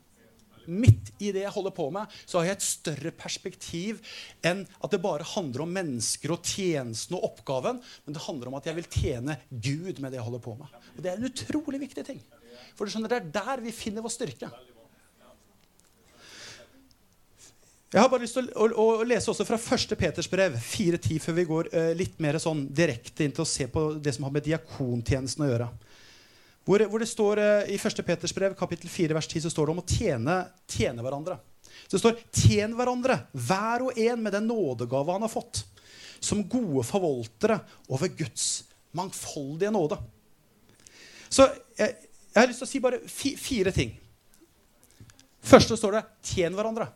Midt 0.67 1.11
i 1.23 1.31
det 1.35 1.45
jeg 1.45 1.53
holder 1.55 1.75
på 1.75 1.89
med, 1.95 2.13
så 2.25 2.39
har 2.39 2.49
jeg 2.49 2.57
et 2.59 2.67
større 2.67 3.13
perspektiv 3.15 4.01
enn 4.45 4.65
at 4.83 4.93
det 4.93 5.01
bare 5.03 5.27
handler 5.35 5.65
om 5.65 5.75
mennesker 5.79 6.35
og 6.35 6.43
tjenesten 6.45 7.17
og 7.17 7.29
oppgaven. 7.31 7.81
Men 8.05 8.17
det 8.17 8.25
handler 8.27 8.51
om 8.51 8.57
at 8.59 8.69
jeg 8.69 8.79
vil 8.79 8.89
tjene 8.91 9.37
Gud 9.51 10.01
med 10.03 10.11
det 10.11 10.21
jeg 10.21 10.27
holder 10.27 10.43
på 10.43 10.57
med. 10.59 10.79
Og 10.95 11.03
Det 11.03 11.11
er 11.11 11.19
en 11.21 11.29
utrolig 11.31 11.83
viktig 11.87 12.07
ting. 12.07 12.23
For 12.77 12.85
du 12.85 12.93
skjønner, 12.93 13.11
det 13.11 13.21
er 13.21 13.31
der 13.39 13.63
vi 13.63 13.75
finner 13.75 14.05
vår 14.05 14.13
styrke. 14.13 14.51
Jeg 17.87 18.03
har 18.03 18.09
bare 18.11 18.25
lyst 18.25 18.35
til 18.35 18.49
å, 18.51 18.65
å, 18.67 18.85
å 18.99 19.03
lese 19.07 19.31
også 19.31 19.45
fra 19.47 19.55
1. 19.55 19.93
Peters 19.95 20.27
brev 20.27 20.57
4.10 20.59 21.21
før 21.23 21.35
vi 21.37 21.45
går 21.47 21.69
uh, 21.71 21.91
litt 21.95 22.17
mer 22.19 22.35
sånn 22.43 22.65
direkte 22.75 23.23
inn 23.23 23.31
til 23.31 23.45
å 23.45 23.47
se 23.47 23.69
på 23.71 23.83
det 24.03 24.11
som 24.17 24.27
har 24.27 24.33
med 24.35 24.43
diakontjenesten 24.43 25.45
å 25.45 25.47
gjøre. 25.47 25.69
Hvor, 26.67 26.83
hvor, 26.91 26.99
det 26.99 27.07
står 27.07 27.39
eh, 27.39 27.69
I 27.71 27.77
1. 27.79 28.01
Peters 28.03 28.33
brev 28.35 28.55
kapittel 28.59 28.91
4, 28.91 29.15
vers 29.15 29.27
10 29.27 29.45
så 29.45 29.51
står 29.53 29.69
det 29.69 29.73
om 29.77 29.79
å 29.79 29.87
tjene, 29.87 30.35
tjene 30.67 31.05
hverandre. 31.05 31.37
Så 31.87 31.95
det 31.95 32.01
står 32.01 32.17
'tjen 32.35 32.73
hverandre, 32.75 33.15
hver 33.31 33.85
og 33.85 33.99
en 34.01 34.23
med 34.23 34.33
den 34.35 34.49
nådegave 34.49 35.15
han 35.15 35.23
har 35.23 35.31
fått', 35.31 35.63
som 36.19 36.43
gode 36.43 36.83
forvoltere 36.83 37.61
over 37.87 38.11
Guds 38.11 38.65
mangfoldige 38.91 39.71
nåde. 39.71 39.95
Så 41.29 41.47
jeg, 41.77 41.95
jeg 42.33 42.41
har 42.41 42.51
lyst 42.51 42.59
til 42.63 42.67
å 42.67 42.71
si 42.73 42.83
bare 42.83 42.99
fi, 43.07 43.35
fire 43.39 43.71
ting. 43.71 43.95
Første 45.39 45.79
står 45.79 45.95
det 45.95 46.05
'tjen 46.19 46.57
hverandre'. 46.57 46.91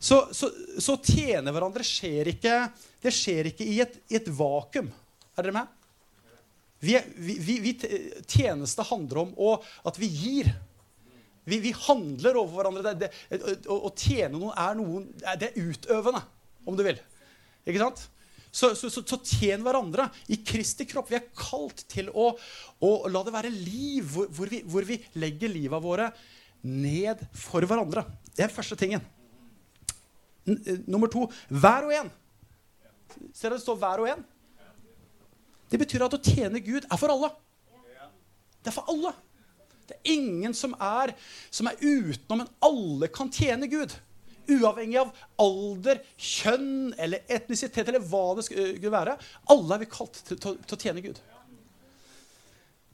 Så, 0.00 0.28
så, 0.32 0.48
så 0.80 1.00
tjene 1.00 1.52
hverandre 1.52 1.84
skjer 1.84 2.28
ikke, 2.32 2.60
det 3.00 3.12
skjer 3.12 3.52
ikke 3.54 3.64
i 3.64 3.80
et, 3.84 3.98
i 4.08 4.16
et 4.16 4.28
vakuum. 4.32 4.92
Er 5.36 5.44
dere 5.44 5.56
med? 5.56 5.79
Vi, 6.80 6.96
vi, 7.16 7.58
vi, 7.60 7.72
tjeneste 8.26 8.84
handler 8.88 9.24
om 9.26 9.34
å, 9.36 9.56
at 9.84 9.98
vi 10.00 10.08
gir. 10.08 10.48
Vi, 11.44 11.74
handler 11.86 12.38
overfor 12.40 12.62
hverandre. 12.62 12.94
Det, 12.96 13.10
det, 13.28 13.58
å, 13.68 13.76
å, 13.88 13.92
tjene 13.96 14.38
noen 14.38 14.54
er, 14.54 14.78
noen 14.78 15.10
det 15.40 15.50
er 15.50 15.68
utøvende, 15.68 16.22
om 16.64 16.78
du 16.78 16.84
vil. 16.86 17.00
Ikke 17.68 17.82
sant? 17.82 18.06
Så, 18.50 18.72
så, 18.74 18.88
så, 18.90 19.04
så, 19.06 19.20
tjen 19.22 19.62
hverandre 19.62 20.08
i 20.32 20.40
Kristi 20.46 20.86
kropp. 20.88 21.12
Vi 21.12 21.20
er 21.20 21.28
kalt 21.36 21.84
til 21.90 22.08
å, 22.10 22.32
å 22.82 22.90
la 23.12 23.22
det 23.26 23.34
være 23.34 23.52
liv 23.52 24.08
hvor, 24.10 24.30
hvor, 24.34 24.50
vi, 24.50 24.64
hvor 24.66 24.88
vi 24.88 24.98
legger 25.20 25.52
livet 25.52 25.84
våre 25.84 26.08
ned 26.66 27.22
for 27.36 27.64
hverandre. 27.68 28.06
Det 28.34 28.46
er 28.46 28.56
første 28.56 28.78
tingen. 28.80 29.04
N 30.48 30.82
nummer 30.88 31.12
to 31.12 31.28
hver 31.52 31.86
og 31.86 31.94
en. 31.94 32.10
Ser 33.36 33.50
dere 33.50 33.58
det 33.58 33.64
står 33.66 33.76
'hver 33.78 34.02
og 34.02 34.08
en'? 34.08 34.24
Det 35.70 35.78
betyr 35.78 36.04
at 36.06 36.16
å 36.16 36.22
tjene 36.22 36.62
Gud 36.64 36.86
er 36.86 37.00
for 37.00 37.12
alle. 37.12 37.30
Det 38.60 38.72
er 38.72 38.76
for 38.76 38.90
alle. 38.92 39.14
Det 39.88 39.96
er 39.96 40.12
ingen 40.12 40.54
som 40.54 40.74
er, 40.76 41.14
som 41.50 41.70
er 41.70 41.80
utenom, 41.80 42.44
men 42.44 42.52
alle 42.66 43.10
kan 43.12 43.30
tjene 43.32 43.70
Gud. 43.70 43.94
Uavhengig 44.50 44.98
av 44.98 45.10
alder, 45.42 46.00
kjønn 46.18 46.94
eller 46.98 47.26
etnisitet 47.30 47.88
eller 47.88 48.02
hva 48.02 48.36
det 48.38 48.46
skulle 48.48 48.94
være. 48.94 49.16
Alle 49.54 49.76
er 49.76 49.84
vi 49.84 49.90
kalt 49.90 50.22
til, 50.26 50.38
til, 50.38 50.58
til 50.66 50.78
å 50.78 50.80
tjene 50.80 51.04
Gud. 51.04 51.20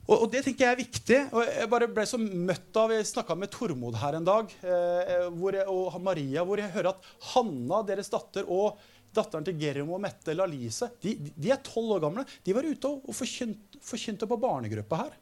Og, 0.06 0.20
og, 0.20 0.26
det 0.30 0.44
tenker 0.46 0.68
jeg 0.68 0.74
er 0.74 0.80
viktig. 0.80 1.20
og 1.34 1.40
Jeg 1.48 1.70
bare 1.70 1.88
ble 1.90 2.04
så 2.06 2.18
møtt 2.20 2.78
av 2.78 2.92
Jeg 2.94 3.08
snakka 3.08 3.34
med 3.38 3.50
Tormod 3.50 3.96
her 3.98 4.18
en 4.18 4.26
dag, 4.26 4.52
eh, 4.62 5.16
jeg, 5.16 5.64
og 5.66 5.96
Maria, 6.02 6.44
hvor 6.46 6.62
jeg 6.62 6.70
hører 6.76 6.92
at 6.92 7.08
Hanna, 7.32 7.82
deres 7.88 8.12
datter, 8.12 8.46
og 8.46 8.78
datteren 9.16 9.46
til 9.46 9.56
Germo 9.60 9.96
og 9.96 10.02
Mette 10.04 10.32
eller 10.32 10.48
Alice, 10.48 10.88
de, 11.02 11.16
de 11.34 11.52
er 11.52 11.62
tolv 11.64 11.96
år 11.96 12.04
gamle. 12.06 12.26
De 12.44 12.54
var 12.56 12.66
ute 12.66 12.90
og, 12.90 13.14
forkynte, 13.16 14.28
på 14.28 14.40
barnegruppa 14.42 15.00
her 15.04 15.16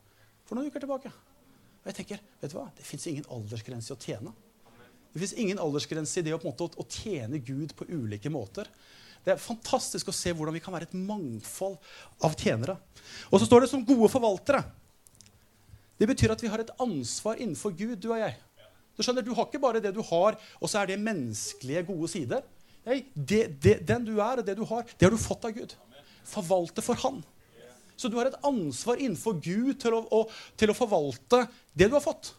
for 0.44 0.58
noen 0.58 0.68
uker 0.68 0.84
tilbake. 0.84 1.12
Og 1.84 1.90
jeg 1.90 1.98
tenker, 2.00 2.20
vet 2.40 2.52
du 2.52 2.58
hva? 2.58 2.68
Det 2.76 2.86
fins 2.86 3.06
ingen 3.10 3.26
aldersgrense 3.32 3.92
i 3.92 3.96
å 3.96 4.00
tjene. 4.00 4.32
Det 5.14 5.22
fins 5.22 5.34
ingen 5.38 5.60
aldersgrense 5.62 6.20
i 6.20 6.26
det 6.26 6.34
å, 6.34 6.40
måte, 6.42 6.66
å, 6.66 6.86
tjene 6.90 7.38
Gud 7.44 7.74
på 7.78 7.86
ulike 7.92 8.32
måter. 8.32 8.70
Det 9.24 9.34
er 9.34 9.40
fantastisk 9.40 10.10
å 10.10 10.14
se 10.16 10.32
hvordan 10.34 10.56
vi 10.56 10.62
kan 10.64 10.74
være 10.74 10.88
et 10.88 10.96
mangfold 10.96 11.76
av 12.24 12.34
tjenere. 12.40 12.76
Og 13.30 13.38
så 13.38 13.48
står 13.48 13.64
det 13.64 13.70
som 13.72 13.84
gode 13.86 14.10
forvaltere. 14.12 14.64
Det 16.00 16.08
betyr 16.10 16.34
at 16.34 16.42
vi 16.42 16.50
har 16.50 16.64
et 16.64 16.72
ansvar 16.82 17.38
innenfor 17.38 17.76
Gud, 17.78 18.00
du 18.02 18.10
og 18.10 18.20
jeg. 18.20 18.34
Du 18.94 19.02
skjønner, 19.02 19.26
du 19.26 19.32
har 19.34 19.46
ikke 19.48 19.62
bare 19.62 19.82
det 19.82 19.94
du 19.94 20.02
har, 20.06 20.36
og 20.60 20.70
så 20.70 20.80
er 20.80 20.90
det 20.90 21.00
menneskelige, 21.02 21.86
gode 21.88 22.10
sider. 22.10 22.42
Nei, 22.84 23.00
det, 23.14 23.46
det, 23.64 23.78
Den 23.88 24.04
du 24.06 24.14
er, 24.18 24.40
og 24.40 24.46
det 24.46 24.56
du 24.58 24.64
har, 24.68 24.84
det 24.84 25.06
har 25.06 25.14
du 25.14 25.20
fått 25.20 25.46
av 25.48 25.54
Gud. 25.56 25.74
Forvalte 26.28 26.84
for 26.84 27.00
Han. 27.04 27.22
Så 27.96 28.10
du 28.10 28.16
har 28.18 28.28
et 28.28 28.40
ansvar 28.44 28.98
innenfor 28.98 29.38
Gud 29.38 29.78
til 29.80 29.94
å, 29.94 30.00
å, 30.10 30.24
til 30.58 30.72
å 30.72 30.76
forvalte 30.76 31.44
det 31.72 31.88
du 31.88 31.94
har 31.96 32.02
fått. 32.04 32.32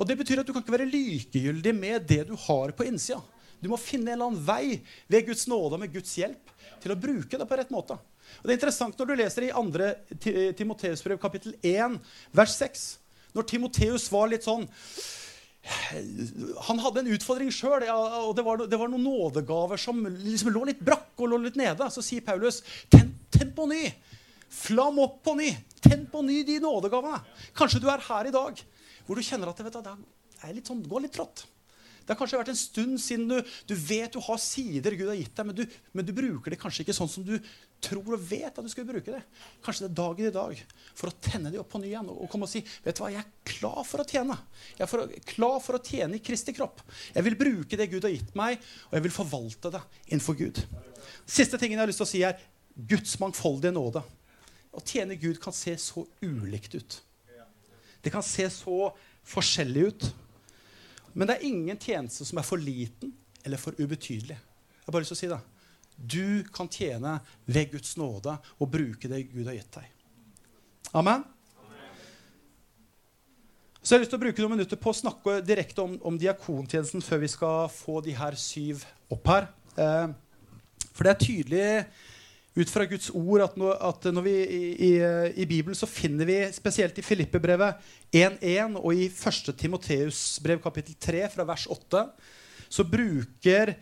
Og 0.00 0.08
Det 0.08 0.16
betyr 0.18 0.40
at 0.40 0.48
du 0.48 0.54
kan 0.54 0.64
ikke 0.64 0.74
være 0.74 0.88
likegyldig 0.88 1.74
med 1.76 2.06
det 2.08 2.22
du 2.30 2.32
har 2.48 2.72
på 2.74 2.86
innsida. 2.88 3.20
Du 3.62 3.68
må 3.70 3.78
finne 3.78 4.10
en 4.10 4.16
eller 4.16 4.30
annen 4.32 4.42
vei 4.42 4.80
ved 5.12 5.28
Guds 5.28 5.44
nåde 5.46 5.76
og 5.76 5.82
med 5.84 5.92
Guds 5.92 6.16
hjelp 6.18 6.50
til 6.82 6.94
å 6.94 6.98
bruke 6.98 7.38
det 7.38 7.46
på 7.46 7.58
rett 7.60 7.70
måte. 7.70 7.94
Og 8.40 8.48
Det 8.48 8.54
er 8.54 8.58
interessant 8.58 8.98
når 8.98 9.10
du 9.10 9.14
leser 9.20 9.46
i 9.46 9.52
2. 9.52 10.32
Timoteus 10.58 11.04
brev 11.04 11.20
kapittel 11.22 11.54
1, 11.62 12.00
vers 12.34 12.56
6. 12.58 12.86
Når 13.36 13.46
Timoteus 13.52 14.08
var 14.12 14.32
litt 14.32 14.48
sånn 14.48 14.66
han 15.62 16.80
hadde 16.82 17.02
en 17.04 17.10
utfordring 17.14 17.52
sjøl, 17.54 17.84
ja, 17.86 17.94
og 18.26 18.34
det 18.34 18.42
var, 18.46 18.64
det 18.66 18.78
var, 18.78 18.90
noen 18.90 19.04
nådegaver 19.06 19.78
som 19.78 20.00
liksom 20.02 20.50
lå 20.54 20.64
litt 20.66 20.82
brakk 20.82 21.20
og 21.22 21.30
lå 21.30 21.38
litt 21.44 21.58
nede. 21.60 21.86
Så 21.94 22.02
sier 22.04 22.24
Paulus, 22.26 22.62
tenn, 22.90 23.12
ten 23.30 23.52
på 23.54 23.68
ny! 23.70 23.84
Flam 24.52 24.98
opp 25.02 25.20
på 25.24 25.36
ny! 25.38 25.52
Tenn 25.82 26.04
på 26.10 26.22
ny 26.26 26.42
de 26.46 26.58
nådegavene. 26.62 27.22
Kanskje 27.56 27.82
du 27.82 27.88
er 27.92 28.02
her 28.08 28.30
i 28.30 28.34
dag 28.34 28.58
hvor 29.06 29.18
du 29.18 29.24
kjenner 29.26 29.50
at 29.50 29.58
vet 29.62 29.74
du, 29.74 29.82
det 29.82 30.52
litt 30.56 30.68
sånn, 30.68 30.82
går 30.86 31.06
litt 31.06 31.14
trått. 31.14 31.44
Det 32.02 32.12
har 32.12 32.18
kanskje 32.18 32.40
vært 32.40 32.52
en 32.52 32.58
stund 32.58 33.00
siden 33.00 33.28
du, 33.30 33.52
du 33.68 33.74
vet 33.78 34.12
du 34.12 34.20
har 34.22 34.40
sider 34.42 34.96
Gud 34.98 35.10
har 35.10 35.18
gitt 35.18 35.34
deg, 35.38 35.48
men 35.48 35.56
du, 35.56 35.62
men 35.94 36.06
du, 36.06 36.12
bruker 36.16 36.54
det 36.54 36.58
kanskje 36.60 36.84
ikke 36.84 36.96
sånn 36.96 37.10
som 37.10 37.26
du 37.26 37.36
tror 37.82 38.16
og 38.16 38.24
vet 38.28 38.50
at 38.50 38.62
du 38.62 38.70
skal 38.70 38.86
bruke 38.88 39.14
det. 39.14 39.22
Kanskje 39.64 39.86
det 39.86 39.90
er 39.90 39.98
dagen 39.98 40.28
i 40.28 40.34
dag 40.34 40.62
for 40.98 41.10
å 41.10 41.16
tenne 41.24 41.52
det 41.52 41.60
opp 41.62 41.70
på 41.72 41.80
ny 41.82 41.90
igjen 41.90 42.10
og, 42.12 42.24
og 42.24 42.30
komme 42.32 42.48
og 42.48 42.52
si 42.52 42.62
vet 42.84 42.98
du 42.98 43.02
hva, 43.04 43.10
jeg 43.14 43.22
er 43.22 43.52
klar 43.54 43.82
for 43.88 44.02
å 44.02 44.08
tjene. 44.08 44.38
Jeg 44.76 44.86
er 44.86 44.90
for, 44.90 45.14
klar 45.34 45.58
for 45.64 45.78
å 45.78 45.82
tjene 45.82 46.18
i 46.18 46.24
Kristi 46.24 46.54
kropp. 46.56 46.82
Jeg 47.14 47.26
vil 47.28 47.38
bruke 47.38 47.78
det 47.78 47.90
Gud 47.92 48.06
har 48.06 48.14
gitt 48.14 48.34
meg, 48.38 48.62
og 48.90 48.98
jeg 48.98 49.06
vil 49.06 49.14
forvalte 49.14 49.72
det 49.74 49.84
innenfor 50.08 50.38
Gud. 50.38 50.62
Siste 51.26 51.58
tingen 51.58 51.78
jeg 51.78 51.84
har 51.84 51.90
lyst 51.90 52.02
til 52.02 52.08
å 52.08 52.12
si, 52.12 52.24
er 52.26 52.38
Guds 52.88 53.18
mangfoldige 53.20 53.74
nåde. 53.74 54.02
Å 54.72 54.80
tjene 54.86 55.18
Gud 55.20 55.40
kan 55.42 55.54
se 55.54 55.74
så 55.80 56.06
ulikt 56.24 56.76
ut. 56.78 57.00
Det 58.02 58.10
kan 58.10 58.24
se 58.24 58.48
så 58.50 58.90
forskjellig 59.28 59.88
ut. 59.90 60.06
Men 61.12 61.28
det 61.28 61.36
er 61.36 61.48
ingen 61.48 61.78
tjeneste 61.80 62.26
som 62.28 62.40
er 62.40 62.46
for 62.46 62.60
liten 62.60 63.12
eller 63.44 63.60
for 63.60 63.76
ubetydelig. 63.78 64.38
Jeg 64.38 64.86
har 64.86 64.94
bare 64.94 65.04
lyst 65.04 65.14
til 65.14 65.18
å 65.18 65.22
si 65.22 65.32
det. 65.32 65.40
Du 65.96 66.50
kan 66.54 66.70
tjene 66.72 67.18
ved 67.44 67.74
Guds 67.74 67.96
nåde 68.00 68.34
og 68.58 68.70
bruke 68.72 69.10
det 69.10 69.26
Gud 69.30 69.46
har 69.46 69.58
gitt 69.58 69.78
deg. 69.78 69.90
Amen? 70.98 71.24
Så 73.82 73.94
jeg 73.94 73.98
har 73.98 74.04
lyst 74.04 74.12
til 74.14 74.20
å 74.20 74.22
bruke 74.22 74.42
noen 74.44 74.54
minutter 74.54 74.78
på 74.78 74.92
å 74.92 74.94
snakke 74.94 75.40
direkte 75.42 75.82
om, 75.82 75.96
om 76.06 76.18
diakontjenesten 76.18 77.02
før 77.02 77.24
vi 77.24 77.30
skal 77.32 77.70
få 77.74 77.98
de 78.06 78.14
her 78.14 78.36
syv 78.38 78.84
opp 79.10 79.26
her. 79.32 79.48
Eh, 79.74 80.12
for 80.92 81.02
det 81.02 81.12
er 81.12 81.24
tydelig 81.24 81.64
ut 82.54 82.70
fra 82.70 82.84
Guds 82.88 83.08
ord 83.16 83.46
at 83.46 83.54
når, 83.56 83.76
at 83.88 84.06
når 84.12 84.24
vi 84.26 84.34
i, 84.42 84.62
i, 84.76 84.92
i, 85.40 85.46
Bibelen 85.48 85.76
så 85.78 85.88
finner 85.88 86.28
vi 86.28 86.38
spesielt 86.52 86.98
i 87.00 87.04
Filippebrevet 87.04 87.80
1.1 88.12 88.76
og 88.76 88.92
i 88.92 89.08
1. 89.08 89.52
Timoteus 89.56 90.22
brev 90.44 90.60
kapittel 90.64 90.98
3 91.00 91.24
fra 91.32 91.46
vers 91.48 91.64
8 91.72 92.04
så 92.72 92.84
bruker 92.88 93.76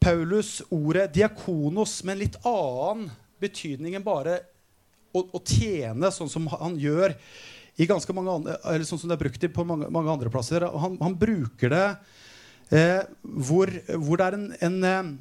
Paulus 0.00 0.58
ordet 0.68 1.14
diakonos 1.14 2.02
med 2.04 2.16
en 2.16 2.22
litt 2.26 2.38
annen 2.44 3.08
betydning 3.40 3.96
enn 3.96 4.04
bare 4.04 4.38
å, 5.14 5.22
å 5.24 5.40
tjene 5.40 6.10
sånn 6.12 6.32
som 6.32 6.48
han 6.52 6.76
gjør 6.80 7.14
i 7.80 7.88
ganske 7.88 8.14
mange 8.14 8.32
andre, 8.32 8.56
eller 8.70 8.86
sånn 8.86 9.00
som 9.00 9.10
det 9.10 9.16
er 9.16 9.24
brukt 9.24 9.46
på 9.54 9.66
mange, 9.66 9.88
mange 9.92 10.12
andre 10.12 10.30
plasser. 10.30 10.66
Han, 10.78 10.98
han 11.00 11.16
bruker 11.18 11.72
det 11.72 11.86
eh, 12.70 13.00
hvor, 13.22 13.72
hvor, 13.96 14.20
det 14.20 14.26
er 14.28 14.36
en, 14.38 14.46
en 14.68 14.76
eh, 14.90 15.14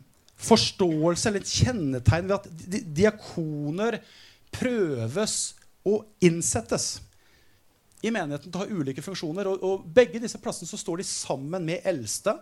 forståelse 0.43 1.29
eller 1.29 1.43
et 1.43 1.55
kjennetegn 1.59 2.29
ved 2.29 2.37
at 2.37 2.85
diakoner 2.95 3.99
prøves 4.53 5.37
og 5.87 6.05
innsettes 6.23 6.97
i 8.03 8.11
menigheten 8.11 8.51
til 8.51 8.59
å 8.59 8.65
ha 8.65 8.79
ulike 8.81 9.03
funksjoner. 9.03 9.47
Og, 9.49 9.63
og 9.63 9.85
begge 9.95 10.21
disse 10.21 10.39
plassene 10.41 10.69
så 10.69 10.79
står 10.79 10.99
de 10.99 11.07
sammen 11.07 11.63
med 11.67 11.85
eldste 11.87 12.35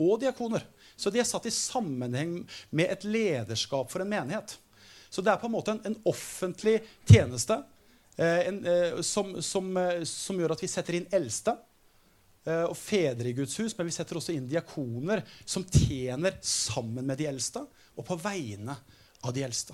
og 0.00 0.20
diakoner. 0.22 0.64
Så 0.96 1.10
de 1.10 1.20
er 1.22 1.28
satt 1.28 1.46
i 1.50 1.54
sammenheng 1.54 2.40
med 2.74 2.92
et 2.92 3.06
lederskap 3.06 3.90
for 3.90 4.04
en 4.04 4.10
menighet. 4.10 4.56
Så 5.10 5.22
det 5.22 5.32
er 5.32 5.38
på 5.38 5.50
en 5.50 5.54
måte 5.54 5.74
en, 5.74 5.82
en 5.86 5.98
offentlig 6.10 6.80
tjeneste 7.06 7.60
eh, 8.18 8.48
en, 8.48 8.58
eh, 8.66 9.00
som, 9.06 9.36
som, 9.42 9.68
eh, 9.78 10.02
som, 10.08 10.38
gjør 10.38 10.54
at 10.56 10.64
vi 10.64 10.70
setter 10.70 10.98
inn 10.98 11.10
eldste. 11.14 11.54
Eh, 12.44 12.66
og 12.68 12.76
fedre 12.76 13.30
i 13.30 13.36
Guds 13.36 13.56
hus, 13.56 13.72
men 13.76 13.88
vi 13.88 13.94
setter 13.94 14.18
også 14.20 14.34
inn 14.34 14.48
diakoner 14.48 15.22
som 15.48 15.64
tjener 15.64 16.36
sammen 16.44 17.06
med 17.08 17.16
de 17.16 17.28
eldste 17.30 17.62
og 17.96 18.04
på 18.04 18.18
vegne 18.20 18.74
av 19.24 19.32
de 19.32 19.46
eldste. 19.46 19.72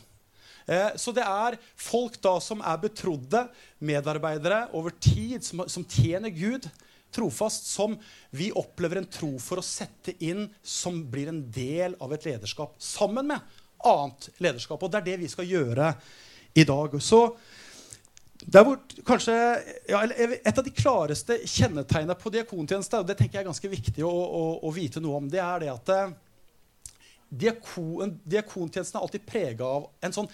Eh, 0.70 0.92
så 0.94 1.10
det 1.16 1.24
er 1.26 1.58
folk 1.74 2.20
da 2.22 2.36
som 2.38 2.62
er 2.62 2.78
betrodde 2.78 3.42
medarbeidere 3.82 4.68
over 4.78 4.94
tid, 5.02 5.42
som, 5.42 5.64
som 5.66 5.82
tjener 5.82 6.30
Gud 6.30 6.68
trofast, 7.10 7.66
som 7.66 7.96
vi 8.30 8.52
opplever 8.54 9.00
en 9.00 9.10
tro 9.10 9.32
for 9.42 9.58
å 9.58 9.66
sette 9.66 10.14
inn, 10.22 10.46
som 10.62 11.02
blir 11.10 11.32
en 11.32 11.42
del 11.50 11.98
av 11.98 12.14
et 12.14 12.28
lederskap 12.28 12.78
sammen 12.78 13.32
med 13.32 13.58
annet 13.82 14.30
lederskap. 14.38 14.78
Og 14.78 14.92
det 14.92 15.00
er 15.00 15.08
det 15.10 15.22
vi 15.24 15.32
skal 15.32 15.50
gjøre 15.50 15.90
i 16.54 16.62
dag. 16.68 16.94
Så 17.02 17.24
hvor 18.48 18.78
kanskje, 19.04 19.34
ja, 19.90 20.00
Et 20.04 20.58
av 20.58 20.64
de 20.64 20.72
klareste 20.72 21.36
kjennetegnene 21.44 22.16
på 22.16 22.32
diakontjeneste 22.32 23.02
og 23.02 23.08
det 23.08 23.18
tenker 23.18 23.38
jeg 23.38 23.44
er 23.44 23.50
ganske 23.50 23.72
viktig 23.72 24.04
å, 24.06 24.10
å, 24.10 24.44
å 24.64 24.72
vite 24.72 25.02
noe 25.02 25.20
om, 25.20 25.28
det 25.28 25.42
er 25.44 25.60
det 25.60 25.68
at 25.74 25.92
eh, 25.92 26.14
diakon, 27.44 28.16
diakontjenesten 28.24 28.98
er 28.98 29.04
alltid 29.04 29.26
prega 29.28 29.68
av 29.68 29.90
en 30.00 30.16
sånn 30.16 30.30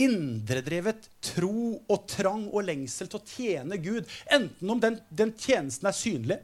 indredrevet 0.00 1.08
tro 1.22 1.76
og 1.76 2.06
trang 2.10 2.46
og 2.48 2.64
lengsel 2.66 3.10
til 3.10 3.20
å 3.20 3.26
tjene 3.28 3.78
Gud. 3.82 4.08
Enten 4.32 4.72
om 4.72 4.80
den, 4.80 4.96
den 5.12 5.34
tjenesten 5.36 5.90
er 5.90 5.96
synlig 5.96 6.38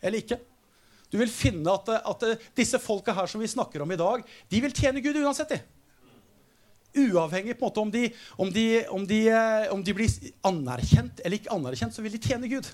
eller 0.00 0.22
ikke. 0.22 0.38
Du 1.08 1.16
vil 1.20 1.30
finne 1.32 1.72
at, 1.72 1.88
at, 2.04 2.24
disse 2.56 2.80
folka 2.82 3.14
her 3.16 3.28
som 3.30 3.40
vi 3.40 3.48
snakker 3.48 3.82
om 3.84 3.92
i 3.92 3.98
dag, 4.00 4.24
de 4.48 4.60
vil 4.64 4.74
tjene 4.76 5.02
Gud 5.04 5.16
uansett. 5.20 5.54
de. 5.54 5.60
Uavhengig 6.96 7.58
på 7.58 7.66
en 7.66 7.68
måte 7.68 7.80
om 7.84 7.90
de, 7.92 8.04
om, 8.36 8.50
de, 8.52 8.66
om, 8.88 9.06
de, 9.06 9.18
eh, 9.28 9.68
om 9.74 9.82
de, 9.84 9.94
blir 9.94 10.32
anerkjent 10.48 11.20
eller 11.20 11.36
ikke 11.36 11.52
anerkjent, 11.52 11.94
så 11.94 12.04
vil 12.04 12.14
de 12.14 12.20
tjene 12.22 12.48
Gud. 12.48 12.68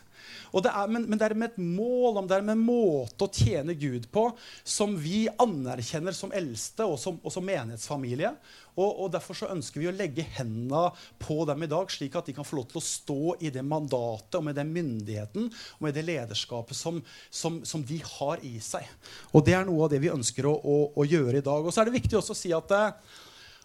Det 0.55 0.71
er, 0.71 0.89
men, 0.89 1.09
men, 1.09 1.19
det 1.19 1.27
er 1.27 1.35
med 1.37 1.51
et 1.51 1.59
mål, 1.59 2.21
om 2.21 2.29
det 2.31 2.37
er 2.37 2.45
med 2.47 2.55
en 2.55 2.63
måte 2.63 3.27
å 3.27 3.33
tjene 3.33 3.75
Gud 3.77 4.07
på 4.15 4.29
som 4.63 4.95
vi 4.97 5.25
anerkjenner 5.43 6.15
som 6.15 6.33
eldste 6.37 6.87
og 6.87 6.95
som, 7.03 7.19
og 7.27 7.35
som 7.35 7.45
menighetsfamilie. 7.45 8.31
Og, 8.75 8.87
og, 8.87 9.11
Derfor 9.15 9.39
så 9.39 9.51
ønsker 9.55 9.83
vi 9.83 9.91
å 9.91 9.95
legge 9.95 10.25
hendene 10.37 10.87
på 11.23 11.41
dem 11.51 11.67
i 11.67 11.71
dag, 11.71 11.91
slik 11.93 12.15
at 12.19 12.31
de 12.31 12.37
kan 12.37 12.47
få 12.47 12.61
lov 12.61 12.71
til 12.71 12.81
å 12.81 12.87
stå 12.87 13.37
i 13.43 13.53
det 13.55 13.67
mandatet 13.67 14.39
og 14.39 14.47
med 14.49 14.59
den 14.59 14.73
myndigheten 14.75 15.51
og 15.51 15.85
med 15.85 15.99
det 15.99 16.07
lederskapet 16.07 16.79
som, 16.79 17.03
som, 17.31 17.61
som 17.67 17.85
de 17.87 18.01
har 18.15 18.43
i 18.47 18.57
seg. 18.63 18.89
Og 19.35 19.45
Det 19.47 19.59
er 19.59 19.67
noe 19.69 19.87
av 19.87 19.93
det 19.93 20.03
vi 20.03 20.15
ønsker 20.15 20.49
å, 20.51 20.55
å, 20.55 20.81
å 20.95 21.07
gjøre 21.07 21.39
i 21.43 21.47
dag. 21.47 21.67
Og 21.67 21.75
så 21.75 21.83
er 21.83 21.91
det 21.91 21.99
viktig 21.99 22.19
også 22.19 22.35
å 22.35 22.43
si 22.45 22.55
at 22.55 22.75
eh, 22.75 23.23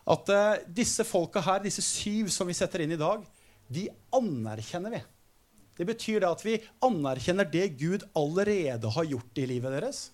at 0.10 0.32
uh, 0.34 0.58
disse 0.74 1.06
folka 1.06 1.42
her, 1.46 1.62
disse 1.64 1.84
syv 1.86 2.32
som 2.34 2.50
vi 2.50 2.58
setter 2.58 2.84
inn 2.84 2.96
i 2.96 3.00
dag, 3.00 3.24
de 3.70 3.88
anerkjenner 4.16 4.98
vi. 4.98 5.02
Det 5.80 5.88
betyr 5.88 6.24
det 6.24 6.30
at 6.30 6.42
vi 6.44 6.58
anerkjenner 6.84 7.48
det 7.48 7.68
Gud 7.80 8.04
allerede 8.18 8.90
har 8.92 9.12
gjort 9.14 9.40
i 9.40 9.46
livet 9.48 9.78
deres. 9.78 10.08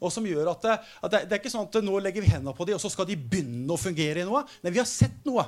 Og 0.00 0.12
som 0.14 0.24
gjør 0.24 0.48
at, 0.54 0.62
det, 0.64 0.76
at 1.04 1.12
det, 1.12 1.24
det 1.28 1.36
er 1.36 1.42
ikke 1.42 1.52
sånn 1.52 1.66
at 1.66 1.80
nå 1.84 1.98
legger 2.00 2.24
vi 2.24 2.30
hendene 2.32 2.54
på 2.56 2.64
dem, 2.64 2.78
og 2.78 2.82
så 2.82 2.88
skal 2.92 3.08
de 3.08 3.18
begynne 3.20 3.68
å 3.74 3.80
fungere 3.80 4.22
i 4.22 4.28
noe. 4.28 4.46
Nei, 4.64 4.72
vi 4.72 4.80
har 4.80 4.88
sett 4.88 5.26
noe. 5.28 5.44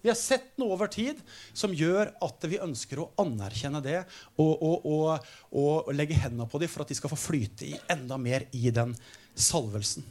Vi 0.00 0.08
har 0.08 0.16
sett 0.16 0.54
noe 0.60 0.76
over 0.76 0.88
tid 0.92 1.18
som 1.52 1.74
gjør 1.76 2.12
at 2.24 2.46
vi 2.48 2.60
ønsker 2.62 3.02
å 3.02 3.10
anerkjenne 3.20 3.82
det 3.84 3.98
og, 4.40 4.54
og, 4.54 4.86
og, 4.86 5.26
og 5.50 5.90
legge 5.92 6.16
hendene 6.16 6.46
på 6.48 6.60
dem 6.62 6.70
for 6.72 6.84
at 6.84 6.92
de 6.92 6.96
skal 6.96 7.12
få 7.12 7.18
flyte 7.20 7.68
i 7.68 7.74
enda 7.92 8.16
mer 8.20 8.46
i 8.56 8.70
den 8.72 8.94
salvelsen. 9.34 10.06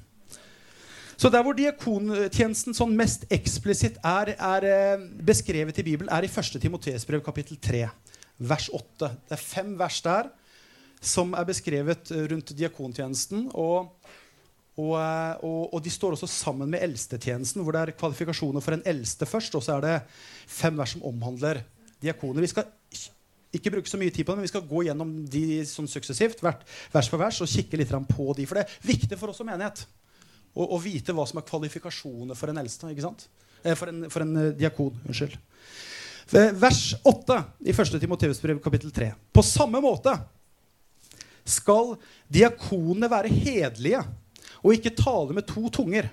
Så 1.19 1.27
der 1.27 1.43
hvor 1.43 1.51
diakontjenesten 1.51 2.75
sånn 2.77 2.93
mest 2.95 3.25
eksplisitt 3.33 3.97
er, 4.07 4.37
er, 4.37 4.65
eh, 4.65 5.01
beskrevet 5.27 5.81
i 5.81 5.83
Bibelen, 5.83 6.07
er 6.15 6.23
i 6.23 6.31
1. 6.31 6.61
Timotees 6.63 7.03
brev 7.03 7.19
kapittel 7.25 7.59
3, 7.59 7.81
vers 8.39 8.69
8. 8.71 9.09
Det 9.27 9.35
er 9.35 9.43
fem 9.43 9.73
vers 9.81 9.99
der 10.05 10.29
som 11.03 11.35
er 11.35 11.43
beskrevet 11.49 12.13
eh, 12.15 12.23
rundt 12.31 12.55
diakontjenesten. 12.55 13.49
Og, 13.51 13.91
og, 14.79 14.95
eh, 14.95 15.43
og, 15.43 15.73
og, 15.73 15.83
de 15.83 15.91
står 15.91 16.15
også 16.15 16.31
sammen 16.31 16.71
med 16.71 16.87
eldstetjenesten, 16.87 17.67
hvor 17.67 17.75
det 17.75 17.83
er 17.83 17.97
kvalifikasjoner 17.99 18.63
for 18.63 18.79
en 18.79 18.87
eldste 18.87 19.27
først. 19.27 19.59
Og 19.59 19.67
så 19.67 19.75
er 19.75 19.87
det 19.89 19.99
fem 20.47 20.79
vers 20.79 20.95
som 20.95 21.03
omhandler 21.03 21.65
diakoner. 21.99 22.47
Vi 22.47 22.53
skal 22.55 22.71
ikke 23.59 23.75
bruke 23.75 23.91
så 23.91 23.99
mye 23.99 24.15
tid 24.15 24.23
på 24.23 24.31
det, 24.31 24.39
men 24.39 24.47
vi 24.47 24.55
skal 24.55 24.67
gå 24.71 24.87
gjennom 24.87 25.15
de 25.27 25.65
sånn 25.67 25.91
suksessivt, 25.91 26.47
vers 26.47 27.11
for 27.11 27.19
vers, 27.19 27.43
og 27.43 27.51
kikke 27.51 27.83
litt 27.83 27.91
på 28.07 28.33
de. 28.39 28.47
For 28.47 28.55
det 28.55 28.69
er 28.69 28.93
viktig 28.95 29.19
for 29.19 29.33
oss 29.33 29.43
som 29.43 29.51
menighet 29.51 29.83
å, 30.53 30.77
vite 30.81 31.13
hva 31.15 31.25
som 31.29 31.39
er 31.39 31.47
kvalifikasjoner 31.47 32.37
for 32.37 32.51
en 32.51 32.61
eldste. 32.61 32.89
ikke 32.91 33.05
sant? 33.05 33.27
Eh, 33.63 33.75
for, 33.77 33.91
en, 33.91 34.07
for 34.11 34.25
en 34.25 34.35
eh, 34.41 34.51
diakon. 34.57 34.97
Unnskyld. 35.05 35.37
Vers 36.29 36.83
8 37.09 37.37
i 37.65 37.73
1. 37.73 37.95
Timoteus 38.01 38.41
brev 38.41 38.59
kapittel 38.61 38.91
3. 38.93 39.11
På 39.33 39.41
samme 39.45 39.81
måte 39.81 40.13
skal 41.49 41.95
diakonene 42.29 43.09
være 43.09 43.31
hederlige 43.33 44.03
og 44.59 44.75
ikke 44.75 44.93
tale 44.93 45.33
med 45.33 45.47
to 45.49 45.63
tunger. 45.73 46.09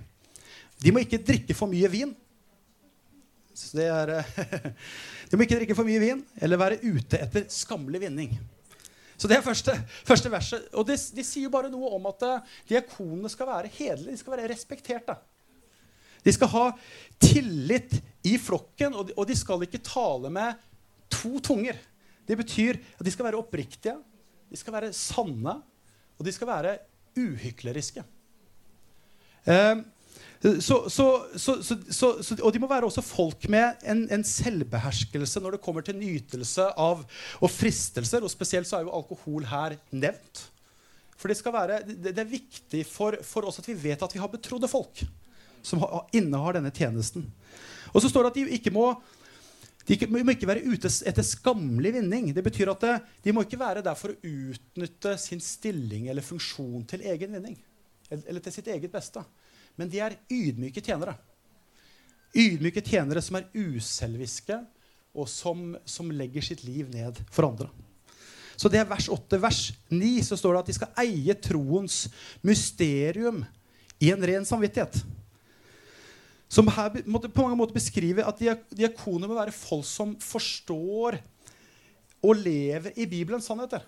De 0.80 0.92
må 0.92 1.02
ikke 1.04 1.20
drikke 1.20 1.56
for 1.56 1.68
mye 1.68 1.90
vin. 1.92 2.14
Er, 3.76 4.12
de 5.28 5.36
må 5.36 5.44
ikke 5.44 5.60
drikke 5.60 5.76
for 5.76 5.88
mye 5.88 6.00
vin 6.00 6.24
eller 6.40 6.60
være 6.60 6.80
ute 6.84 7.20
etter 7.20 7.46
skammelig 7.52 8.06
vinning. 8.06 8.36
Så 9.16 9.28
det 9.28 9.38
er 9.38 9.44
første, 9.44 9.72
første 10.04 10.30
verset. 10.32 10.66
Og 10.76 10.86
det, 10.88 10.98
de 11.16 11.24
sier 11.24 11.46
jo 11.46 11.52
bare 11.54 11.70
noe 11.72 11.94
om 11.96 12.08
at 12.10 12.24
uh, 12.26 12.56
diakonene 12.68 13.30
skal 13.32 13.48
være 13.48 13.72
hederlige. 13.72 14.12
De 14.12 14.20
skal 14.20 14.36
være 14.36 14.50
respekterte. 14.52 15.16
De 16.26 16.34
skal 16.34 16.50
ha 16.52 16.64
tillit 17.22 17.94
i 18.26 18.34
flokken, 18.42 18.96
og 18.98 19.08
de, 19.08 19.14
og 19.16 19.28
de 19.28 19.36
skal 19.38 19.62
ikke 19.64 19.84
tale 19.86 20.32
med 20.34 20.58
to 21.12 21.38
tunger. 21.40 21.78
Det 22.26 22.36
betyr 22.36 22.80
at 22.98 23.04
de 23.06 23.12
skal 23.14 23.28
være 23.28 23.38
oppriktige, 23.38 23.94
de 24.50 24.58
skal 24.58 24.74
være 24.74 24.92
sanne, 24.96 25.54
og 26.18 26.26
de 26.26 26.32
skal 26.34 26.50
være 26.50 26.78
uhykleriske. 27.16 28.02
Uh, 29.46 29.84
så, 30.60 30.76
så, 30.90 31.06
så, 31.90 32.36
og 32.42 32.52
de 32.52 32.60
må 32.60 32.68
være 32.70 32.86
også 32.88 33.02
folk 33.04 33.48
med 33.52 33.80
en, 33.88 34.04
en, 34.12 34.24
selvbeherskelse 34.26 35.40
når 35.42 35.56
det 35.56 35.62
kommer 35.64 35.84
til 35.86 35.96
nytelse 35.98 36.68
av 36.76 37.02
og 37.40 37.50
fristelser. 37.50 38.24
Og 38.24 38.32
spesielt 38.32 38.68
så 38.68 38.78
er 38.78 38.86
jo 38.86 38.94
alkohol 38.94 39.48
her 39.50 39.78
nevnt. 39.90 40.44
For 41.16 41.32
det, 41.32 41.40
være, 41.40 41.80
det, 41.88 42.12
det 42.12 42.22
er 42.22 42.30
viktig 42.30 42.84
for, 42.88 43.16
for, 43.24 43.48
oss 43.48 43.62
at 43.62 43.68
vi 43.70 43.78
vet 43.86 44.02
at 44.04 44.12
vi 44.12 44.20
har 44.20 44.30
betrodde 44.32 44.68
folk 44.70 45.02
som 45.66 45.82
innehar 46.14 46.58
denne 46.58 46.70
tjenesten. 46.70 47.24
Og 47.94 48.02
så 48.02 48.10
står 48.12 48.26
det 48.26 48.32
at 48.34 48.40
de 48.40 48.58
ikke 48.60 48.74
må 48.74 48.90
de 49.86 49.94
må 50.10 50.32
ikke 50.34 50.48
være 50.50 50.66
ute 50.66 50.90
etter 51.06 51.22
skammelig 51.22 51.92
vinning. 51.94 52.32
Det 52.34 52.42
betyr 52.42 52.72
at 52.72 52.84
De 53.22 53.32
må 53.32 53.44
ikke 53.46 53.60
være 53.60 53.84
der 53.86 53.94
for 53.94 54.10
å 54.10 54.18
utnytte 54.18 55.12
sin 55.22 55.42
stilling 55.42 56.08
eller 56.10 56.26
funksjon 56.26 56.82
til 56.90 57.04
egen 57.06 57.36
vinning. 57.38 57.54
Eller 58.10 58.42
til 58.42 58.54
sitt 58.54 58.66
eget 58.74 58.90
beste. 58.90 59.22
Men 59.76 59.90
de 59.92 60.00
er 60.02 60.18
ydmyke 60.32 60.82
tjenere. 60.84 61.16
Ydmyke 62.36 62.82
tjenere 62.84 63.22
som 63.24 63.38
er 63.38 63.48
uselviske, 63.54 64.58
og 65.16 65.28
som, 65.32 65.70
som 65.88 66.12
legger 66.12 66.44
sitt 66.44 66.62
liv 66.66 66.90
ned 66.92 67.16
for 67.32 67.48
andre. 67.48 67.70
Så 68.56 68.68
det 68.72 68.80
er 68.80 68.88
vers 68.88 69.08
8. 69.12 69.38
Vers 69.40 69.60
9 69.92 70.10
så 70.24 70.36
står 70.36 70.54
det 70.54 70.62
at 70.62 70.70
de 70.70 70.76
skal 70.76 71.00
eie 71.02 71.36
troens 71.40 72.06
mysterium 72.44 73.42
i 74.00 74.10
en 74.12 74.26
ren 74.28 74.48
samvittighet. 74.48 75.00
Som 76.48 76.68
her 76.72 76.92
på 77.02 77.42
mange 77.42 77.58
måter 77.58 77.76
beskriver 77.76 78.28
at 78.28 78.40
diakoner 78.70 79.28
må 79.28 79.36
være 79.36 79.54
folk 79.56 79.84
som 79.88 80.14
forstår 80.22 81.18
og 82.24 82.40
lever 82.40 82.96
i 82.96 83.08
Bibelens 83.08 83.48
sannheter. 83.48 83.84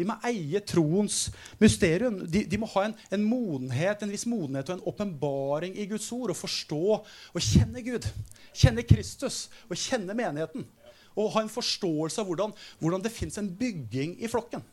De 0.00 0.08
må 0.08 0.16
eie 0.26 0.62
troens 0.64 1.28
mysterium. 1.60 2.18
De, 2.24 2.44
de 2.48 2.60
må 2.60 2.68
ha 2.74 2.88
en, 2.88 2.96
en, 3.12 3.24
modenhet, 3.24 4.02
en 4.02 4.12
viss 4.12 4.26
modenhet 4.28 4.72
og 4.72 4.78
en 4.78 4.84
åpenbaring 4.92 5.76
i 5.78 5.86
Guds 5.90 6.08
ord. 6.16 6.32
Og 6.32 6.40
forstå 6.40 6.82
og 6.98 7.46
kjenne 7.46 7.84
Gud. 7.86 8.08
Kjenne 8.50 8.84
Kristus 8.88 9.44
og 9.68 9.78
kjenne 9.78 10.16
menigheten. 10.16 10.66
Og 11.14 11.32
ha 11.34 11.44
en 11.44 11.52
forståelse 11.52 12.22
av 12.22 12.28
hvordan, 12.28 12.52
hvordan 12.80 13.02
det 13.04 13.14
fins 13.14 13.38
en 13.40 13.50
bygging 13.60 14.16
i 14.22 14.30
flokken 14.30 14.64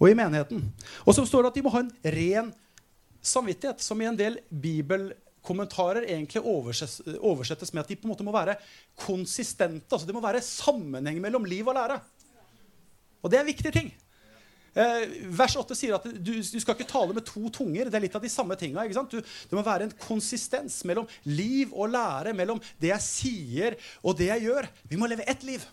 og 0.00 0.08
i 0.08 0.16
menigheten. 0.16 0.64
Og 1.04 1.14
så 1.14 1.26
står 1.28 1.44
det 1.44 1.50
at 1.52 1.58
de 1.58 1.64
må 1.66 1.72
ha 1.74 1.82
en 1.84 1.90
ren 2.16 2.54
samvittighet, 3.20 3.82
som 3.84 4.00
i 4.00 4.08
en 4.08 4.16
del 4.16 4.38
bibelkommentarer 4.48 6.08
egentlig 6.08 6.40
oversettes, 6.40 7.18
oversettes 7.20 7.74
med 7.74 7.84
at 7.84 7.90
de 7.92 7.98
på 8.00 8.08
en 8.08 8.14
måte 8.14 8.24
må 8.24 8.32
være 8.32 8.56
konsistente. 8.96 9.92
altså 9.92 10.08
Det 10.08 10.16
må 10.16 10.24
være 10.24 10.40
sammenheng 10.44 11.20
mellom 11.20 11.44
liv 11.44 11.68
og 11.68 11.76
lære. 11.76 12.00
Og 13.20 13.30
det 13.30 13.38
er 13.38 13.44
en 13.44 13.52
viktig 13.52 13.72
ting. 13.72 13.90
Eh, 14.70 15.04
vers 15.34 15.56
8 15.58 15.74
sier 15.74 15.96
at 15.96 16.04
du, 16.06 16.30
du, 16.38 16.60
skal 16.62 16.76
ikke 16.76 16.86
tale 16.90 17.16
med 17.16 17.26
to 17.26 17.42
tunger. 17.50 17.90
Det 17.90 17.98
er 17.98 18.04
litt 18.06 18.16
av 18.16 18.22
de 18.22 18.30
samme 18.30 18.54
tinga. 18.58 18.86
Det 18.86 19.56
må 19.56 19.64
være 19.66 19.88
en 19.88 19.96
konsistens 20.04 20.80
mellom 20.86 21.08
liv 21.26 21.74
og 21.74 21.90
lære, 21.90 22.34
mellom 22.38 22.62
det 22.78 22.92
jeg 22.92 23.06
sier 23.06 23.78
og 24.04 24.18
det 24.20 24.30
jeg 24.30 24.46
gjør. 24.46 24.70
Vi 24.90 25.00
må 25.00 25.10
leve 25.10 25.26
ett 25.30 25.42
liv. 25.46 25.64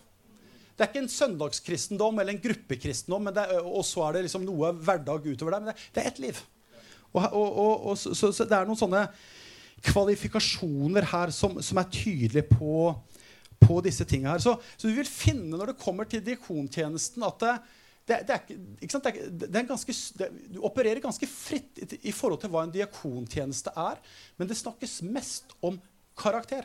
Det 0.78 0.84
er 0.84 0.92
ikke 0.92 1.02
en 1.02 1.10
søndagskristendom 1.10 2.20
eller 2.20 2.36
en 2.36 2.42
gruppekristendom, 2.42 3.32
er, 3.32 3.56
og 3.66 3.82
så 3.86 4.04
er 4.06 4.14
det 4.14 4.28
liksom 4.28 4.44
noe 4.46 4.70
hverdag 4.78 5.26
utover 5.26 5.56
der. 5.56 5.64
Men 5.64 5.72
det, 5.72 5.88
det 5.94 6.02
er 6.02 6.10
ett 6.12 6.22
liv. 6.22 6.42
Og, 7.14 7.24
og, 7.32 7.86
og 7.90 7.98
så, 7.98 8.12
så, 8.14 8.30
så, 8.34 8.46
det 8.46 8.54
er 8.54 8.68
noen 8.68 8.78
sånne 8.78 9.06
kvalifikasjoner 9.88 11.06
her 11.10 11.32
som, 11.34 11.58
som 11.62 11.80
er 11.80 11.90
tydelige 11.90 12.46
på, 12.50 12.92
på 13.62 13.80
disse 13.86 14.06
tinga 14.06 14.34
her. 14.34 14.42
Så, 14.42 14.54
så, 14.76 14.86
du 14.86 14.94
vil 14.98 15.10
finne 15.10 15.58
når 15.58 15.72
det 15.72 15.82
kommer 15.82 16.06
til 16.06 16.22
diakontjenesten, 16.26 17.26
at 17.26 17.42
det, 17.42 17.56
det, 18.08 18.22
det, 18.24 18.36
er, 18.38 19.28
det 19.28 19.60
er 19.60 19.68
ganske, 19.68 19.94
du 20.48 20.62
opererer 20.64 21.02
ganske 21.04 21.28
fritt 21.28 21.80
i, 21.82 21.86
i, 22.08 22.12
forhold 22.14 22.40
til 22.40 22.52
hva 22.52 22.64
en 22.64 22.72
diakontjeneste 22.72 23.74
er. 23.76 24.00
Men 24.40 24.48
det 24.48 24.56
snakkes 24.56 25.02
mest 25.04 25.52
om 25.60 25.76
karakter. 26.18 26.64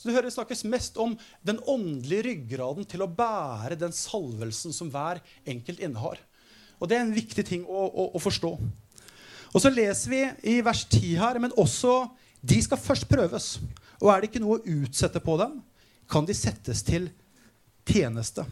Så 0.00 0.08
du 0.08 0.14
hører 0.14 0.30
Det 0.30 0.34
snakkes 0.34 0.64
mest 0.64 0.96
om 0.96 1.14
den 1.46 1.60
åndelige 1.68 2.24
ryggraden 2.30 2.88
til 2.88 3.04
å 3.04 3.10
bære 3.12 3.78
den 3.78 3.94
salvelsen 3.94 4.74
som 4.74 4.90
hver 4.90 5.20
enkelt 5.44 5.78
innehar. 5.78 6.18
Og 6.80 6.88
Det 6.88 6.96
er 6.96 7.04
en 7.04 7.14
viktig 7.14 7.44
ting 7.46 7.66
å, 7.68 7.84
å, 7.86 8.08
å 8.16 8.22
forstå. 8.22 8.50
Og 9.50 9.62
Så 9.62 9.70
leser 9.70 10.10
vi 10.10 10.22
i 10.56 10.58
vers 10.64 10.86
10 10.88 11.20
her, 11.20 11.38
men 11.38 11.54
også 11.54 12.08
de 12.40 12.58
skal 12.64 12.80
først 12.80 13.06
prøves. 13.10 13.52
Og 14.00 14.10
er 14.10 14.20
det 14.20 14.30
ikke 14.30 14.42
noe 14.42 14.58
å 14.58 14.76
utsette 14.80 15.20
på 15.22 15.36
dem, 15.38 15.60
kan 16.10 16.26
de 16.26 16.34
settes 16.34 16.82
til 16.82 17.10
tjeneste 17.86 18.46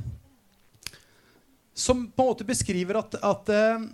som 1.79 2.05
på 2.11 2.25
en 2.25 2.31
måte 2.33 2.47
beskriver 2.49 2.99
at, 2.99 3.15
at 3.23 3.51
uh, 3.55 3.87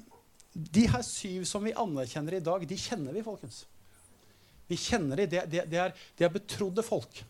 de 0.54 0.86
her 0.88 1.04
syv 1.04 1.44
som 1.48 1.64
vi 1.66 1.74
anerkjenner 1.76 2.38
i 2.38 2.44
dag, 2.44 2.64
de 2.68 2.78
kjenner 2.80 3.12
vi, 3.12 3.24
folkens. 3.26 3.64
Vi 4.70 4.78
kjenner 4.80 5.20
de, 5.20 5.26
det, 5.34 5.44
de, 5.52 5.64
de 5.68 5.80
er, 5.82 5.92
de 6.16 6.24
er 6.24 6.32
betrodde 6.32 6.84
folk. 6.86 7.20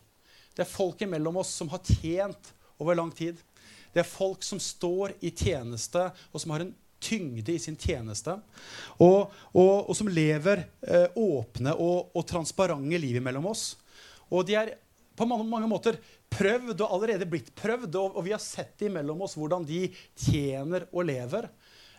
Det 0.55 0.63
er 0.63 0.71
folk 0.71 1.01
imellom 1.03 1.41
oss 1.41 1.51
som 1.59 1.69
har 1.73 1.83
tjent 1.83 2.53
over 2.79 2.95
lang 2.95 3.11
tid. 3.11 3.41
Det 3.91 4.03
er 4.03 4.07
folk 4.07 4.43
som 4.43 4.59
står 4.61 5.17
i 5.23 5.31
tjeneste, 5.35 6.07
og 6.31 6.41
som 6.41 6.53
har 6.55 6.63
en 6.63 6.73
tyngde 7.03 7.53
i 7.53 7.59
sin 7.59 7.77
tjeneste. 7.79 8.37
Og, 8.97 9.33
og, 9.51 9.89
og 9.89 9.93
som 9.97 10.09
lever 10.11 10.63
eh, 10.87 11.11
åpne 11.15 11.75
og, 11.75 12.11
og, 12.15 12.23
transparente 12.27 12.99
liv 13.01 13.19
mellom 13.23 13.51
oss. 13.51 13.73
Og 14.31 14.47
de 14.47 14.57
er 14.59 14.73
på 15.15 15.27
mange, 15.27 15.47
mange 15.47 15.69
måter 15.71 15.99
prøvd 16.35 16.75
og 16.81 16.91
allerede 16.97 17.27
blitt 17.29 17.53
prøvd. 17.57 17.95
Og, 17.95 18.17
og, 18.17 18.21
vi 18.27 18.35
har 18.35 18.43
sett 18.43 18.85
imellom 18.87 19.23
oss 19.25 19.37
hvordan 19.39 19.65
de 19.67 19.87
tjener 20.27 20.87
og 20.91 21.07
lever. 21.07 21.49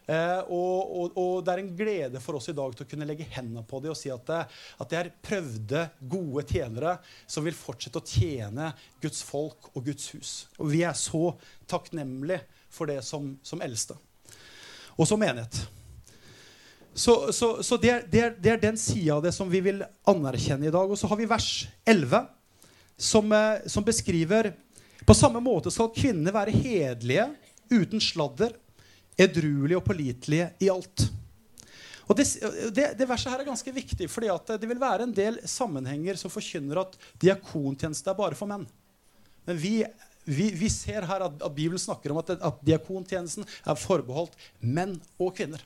Eh, 0.07 0.40
og, 0.55 0.90
og, 1.01 1.16
og, 1.18 1.33
det 1.42 1.53
er 1.53 1.62
en 1.64 1.72
glede 1.79 2.20
for 2.22 2.38
oss 2.38 2.46
i 2.53 2.55
dag 2.55 2.75
til 2.77 2.87
å 2.87 2.90
kunne 2.92 3.09
legge 3.09 3.27
hendene 3.33 3.64
på 3.66 3.81
dem 3.83 3.90
og 3.90 3.99
si 3.99 4.12
at 4.14 4.29
det, 4.29 4.42
at 4.79 4.92
det 4.92 4.99
er 5.01 5.14
prøvde, 5.29 5.87
gode 5.99 6.44
tjenere 6.46 6.92
som 7.27 7.46
vil 7.46 7.57
fortsette 7.59 7.99
å 7.99 8.07
tjene 8.07 8.70
Guds 9.03 9.25
folk 9.27 9.72
og 9.75 9.88
Guds 9.88 10.12
hus. 10.14 10.35
Og 10.61 10.70
vi 10.70 10.85
er 10.87 10.94
så 10.99 11.33
takknemlige 11.66 12.44
for 12.70 12.92
det 12.92 13.01
som, 13.07 13.33
som 13.42 13.64
eldste. 13.64 13.99
Og 14.96 15.09
som 15.11 15.20
menighet. 15.20 15.64
Så, 16.96 17.33
så, 17.33 17.62
så 17.66 17.77
det, 17.77 17.90
er, 17.92 18.07
det, 18.09 18.20
er, 18.22 18.37
det, 18.40 18.51
er, 18.55 18.61
den 18.62 18.79
sida 18.81 19.18
av 19.18 19.27
det 19.27 19.35
som 19.37 19.51
vi 19.53 19.61
vil 19.61 19.83
anerkjenne 20.09 20.70
i 20.70 20.72
dag. 20.72 20.88
Og 20.88 20.96
så 20.96 21.11
har 21.11 21.18
vi 21.20 21.29
vers 21.29 21.51
11 21.85 22.22
som, 22.96 23.32
eh, 23.32 23.66
som 23.66 23.85
beskriver 23.85 24.54
På 25.06 25.14
samme 25.14 25.38
måte 25.40 25.70
skal 25.70 25.92
kvinner 25.94 26.35
være 26.35 26.50
hederlige, 26.50 27.28
uten 27.70 28.00
sladder, 28.02 28.56
edruelige 29.14 29.78
og 29.78 29.85
pålitelige 29.87 30.48
i 30.59 30.70
alt. 30.72 31.04
Og 32.06 32.16
det, 32.18 32.24
det, 32.74 32.88
det, 32.98 33.06
verset 33.06 33.30
her 33.30 33.42
er 33.42 33.48
ganske 33.48 33.72
viktig, 33.74 34.09
fordi 34.11 34.30
det 34.59 34.68
vil 34.70 34.80
være 34.82 35.06
en 35.06 35.14
del 35.14 35.38
sammenhenger 35.46 36.18
som 36.18 36.32
forkynner 36.32 36.80
at 36.82 36.98
diakontjeneste 37.22 38.11
er 38.11 38.18
bare 38.18 38.38
for 38.38 38.50
menn. 38.50 38.66
Men 39.46 39.59
vi, 39.62 39.76
vi, 40.26 40.50
vi 40.59 40.70
ser 40.70 41.06
her 41.06 41.26
at, 41.26 41.38
at, 41.38 41.54
Bibelen 41.54 41.82
snakker 41.82 42.11
om 42.11 42.18
at, 42.22 42.35
at 42.35 42.62
diakontjenesten 42.66 43.46
er 43.46 43.78
forbeholdt 43.78 44.35
menn 44.59 44.96
og 45.18 45.35
kvinner. 45.38 45.62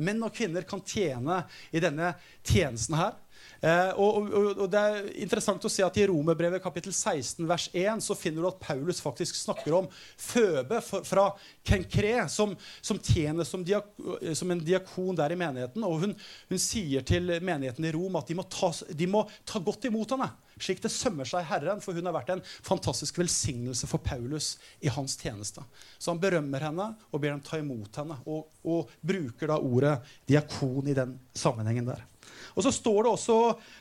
Menn 0.00 0.22
og 0.26 0.34
kvinner 0.34 0.66
kan 0.66 0.82
tjene 0.86 1.42
i 1.74 1.82
denne 1.82 2.14
tjenesten 2.46 2.98
her. 2.98 3.18
Eh, 3.60 3.90
og, 4.00 4.24
og, 4.24 4.46
og, 4.54 4.66
Det 4.72 4.80
er 4.80 5.08
interessant 5.20 5.64
å 5.64 5.70
se 5.72 5.84
at 5.84 5.98
i 6.00 6.06
Romerbrevet 6.08 6.62
kapittel 6.64 6.94
16 6.94 7.44
vers 7.48 7.66
1 7.76 8.00
så 8.04 8.16
finner 8.16 8.40
du 8.40 8.48
at 8.48 8.60
Paulus 8.62 9.02
faktisk 9.04 9.36
snakker 9.36 9.76
om 9.76 9.88
Føbe 10.16 10.80
fra 10.80 11.26
Kenkre, 11.66 12.24
som, 12.32 12.54
som 12.80 13.00
tjener 13.04 13.44
som, 13.44 13.64
diak, 13.66 13.90
som, 14.32 14.50
en 14.50 14.62
diakon 14.64 15.18
der 15.18 15.34
i 15.34 15.40
menigheten. 15.40 15.84
Og 15.84 16.06
hun, 16.06 16.14
hun, 16.48 16.60
sier 16.60 17.04
til 17.06 17.28
menigheten 17.44 17.84
i 17.84 17.92
Rom 17.92 18.16
at 18.20 18.30
de 18.30 18.38
må, 18.38 18.46
ta, 18.48 18.72
de 18.96 19.10
må 19.10 19.26
ta 19.48 19.60
godt 19.64 19.88
imot 19.90 20.16
henne, 20.16 20.30
slik 20.60 20.80
det 20.84 20.92
sømmer 20.92 21.28
seg 21.28 21.44
Herren, 21.48 21.80
for 21.84 21.96
hun 21.96 22.08
har 22.08 22.16
vært 22.16 22.32
en 22.34 22.44
fantastisk 22.44 23.20
velsignelse 23.20 23.88
for 23.90 24.00
Paulus 24.04 24.54
i 24.80 24.92
hans 24.92 25.16
tjeneste. 25.20 25.64
Så 25.98 26.12
han 26.12 26.20
berømmer 26.22 26.64
henne 26.68 26.92
og 27.10 27.20
ber 27.20 27.34
dem 27.34 27.44
ta 27.44 27.60
imot 27.60 28.00
henne, 28.00 28.16
og, 28.24 28.48
og 28.64 28.92
bruker 29.04 29.52
da 29.52 29.60
ordet 29.60 29.98
diakon 30.28 30.88
i 30.88 30.96
den 30.96 31.18
sammenhengen 31.36 31.92
der. 31.92 32.06
Og 32.54 32.64
så 32.66 32.72
står 32.74 33.04
det 33.04 33.12
også 33.14 33.38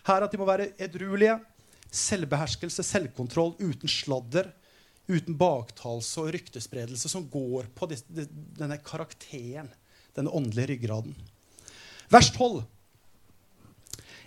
her 0.09 0.25
at 0.25 0.31
de 0.31 0.39
må 0.41 0.47
være 0.49 0.71
edruelige. 0.81 1.39
Selvbeherskelse, 1.89 2.85
selvkontroll, 2.85 3.55
uten 3.59 3.89
sladder, 3.89 4.51
uten 5.09 5.37
baktalelse 5.37 6.21
og 6.21 6.33
ryktespredelse, 6.35 7.09
som 7.09 7.25
går 7.29 7.71
på 7.75 7.89
denne 7.89 8.77
karakteren, 8.85 9.71
denne 10.15 10.33
åndelige 10.35 10.75
ryggraden. 10.75 11.15
Vers 12.09 12.29
12. 12.35 12.61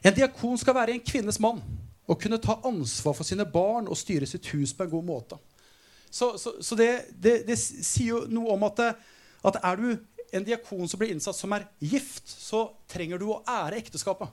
En 0.03 0.15
diakon 0.15 0.59
skal 0.59 0.75
være 0.75 0.97
en 0.97 1.07
kvinnes 1.07 1.39
mann 1.43 1.63
og 2.11 2.19
kunne 2.19 2.41
ta 2.43 2.59
ansvar 2.67 3.15
for 3.15 3.27
sine 3.27 3.47
barn 3.47 3.87
og 3.87 3.99
styre 3.99 4.27
sitt 4.27 4.49
hus 4.51 4.75
på 4.75 4.87
en 4.87 4.91
god 4.91 5.07
måte. 5.07 5.39
Så, 6.11 6.35
så, 6.39 6.57
så 6.61 6.77
det, 6.77 6.91
det, 7.15 7.37
det, 7.49 7.57
sier 7.57 8.11
jo 8.11 8.25
noe 8.29 8.53
om 8.53 8.67
at, 8.67 8.83
at 9.49 9.59
er 9.63 9.79
du 9.79 9.87
en 10.33 10.45
diakon 10.47 10.89
som 10.89 11.01
blir 11.01 11.13
innsatt 11.13 11.37
som 11.37 11.53
er 11.55 11.67
gift, 11.79 12.29
så 12.29 12.65
trenger 12.91 13.21
du 13.21 13.29
å 13.31 13.43
ære 13.49 13.79
ekteskapet. 13.83 14.33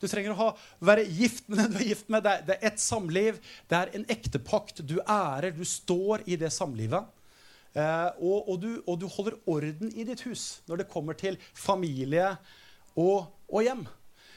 Du 0.00 0.04
trenger 0.08 0.34
å 0.34 0.38
ha, 0.38 0.48
være 0.84 1.06
gift 1.08 1.46
med 1.48 1.62
den 1.62 1.72
du 1.72 1.78
er 1.80 1.90
gift 1.90 2.10
med. 2.12 2.24
Det 2.24 2.32
er, 2.32 2.42
det 2.46 2.56
ett 2.68 2.80
samliv. 2.82 3.38
Det 3.68 3.78
er 3.78 3.92
en 3.96 4.04
ektepakt. 4.12 4.82
Du 4.84 4.98
ærer, 5.00 5.54
du 5.56 5.64
står 5.64 6.26
i 6.28 6.36
det 6.40 6.52
samlivet. 6.52 7.08
Eh, 7.76 8.10
og, 8.20 8.48
og, 8.48 8.58
du, 8.60 8.70
og, 8.84 8.98
du, 9.00 9.06
holder 9.12 9.38
orden 9.52 9.92
i 9.92 10.04
ditt 10.08 10.22
hus 10.24 10.62
når 10.68 10.82
det 10.82 10.90
kommer 10.92 11.16
til 11.18 11.36
familie 11.52 12.30
og, 12.94 13.26
og 13.48 13.64
hjem. 13.64 13.82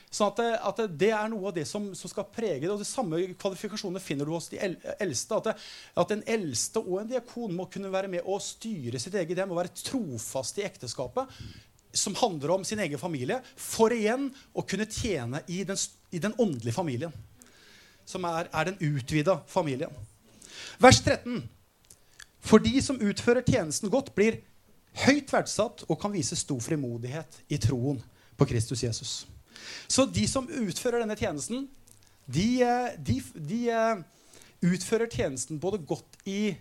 Sånn 0.10 0.32
at, 0.32 0.40
det, 0.42 0.54
at 0.66 0.80
det, 0.98 1.10
er 1.14 1.28
noe 1.30 1.52
av 1.52 1.54
det 1.54 1.68
som, 1.70 1.84
som, 1.94 2.10
skal 2.10 2.26
prege 2.34 2.64
det. 2.64 2.72
Og 2.74 2.82
de 2.82 2.88
samme 2.88 3.20
kvalifikasjonene 3.38 4.02
finner 4.02 4.26
du 4.26 4.34
hos 4.34 4.50
de 4.50 4.58
eldste. 4.62 5.38
At, 5.38 5.50
det, 5.52 5.54
at 6.02 6.14
en 6.16 6.24
eldste 6.34 6.82
og 6.82 7.04
en 7.04 7.12
diakon 7.12 7.54
må 7.54 7.68
kunne 7.70 7.92
være 7.94 8.10
med 8.10 8.26
og 8.26 8.42
styre 8.42 9.02
sitt 9.02 9.18
eget 9.20 9.38
hjem 9.38 9.54
og 9.54 9.62
være 9.62 9.76
trofast 9.84 10.58
i 10.58 10.66
ekteskapet. 10.66 11.38
Som 11.94 12.18
handler 12.18 12.56
om 12.58 12.66
sin 12.66 12.82
egen 12.82 13.02
familie, 13.02 13.40
for 13.58 13.94
igjen 13.94 14.28
å 14.54 14.66
kunne 14.66 14.90
tjene 14.90 15.44
i 15.50 15.62
den, 15.66 15.78
i 16.14 16.22
den 16.22 16.34
åndelige 16.42 16.78
familien. 16.78 17.14
Som 18.10 18.26
er, 18.26 18.50
er 18.50 18.72
den 18.72 18.82
utvida 18.82 19.40
familien. 19.50 19.94
Vers 20.82 21.04
13. 21.06 21.44
For 22.50 22.62
de 22.64 22.80
som 22.82 22.98
utfører 22.98 23.46
tjenesten 23.46 23.94
godt, 23.94 24.16
blir 24.18 24.42
høyt 25.06 25.30
verdsatt 25.30 25.86
og 25.86 25.98
kan 26.02 26.14
vise 26.18 26.38
stor 26.40 26.62
frimodighet 26.66 27.44
i 27.54 27.62
troen 27.62 28.02
på 28.40 28.48
Kristus 28.50 28.82
Jesus. 28.82 29.20
Så 29.88 30.06
de 30.06 30.26
som 30.30 30.48
utfører 30.48 31.04
denne 31.04 31.18
tjenesten, 31.20 31.68
de, 32.30 32.48
eh, 32.62 32.90
de, 32.98 33.20
de 33.34 33.60
eh, 33.74 34.02
utfører 34.70 35.10
tjenesten 35.10 35.60
både 35.62 35.82
godt 35.88 36.20
i, 36.30 36.52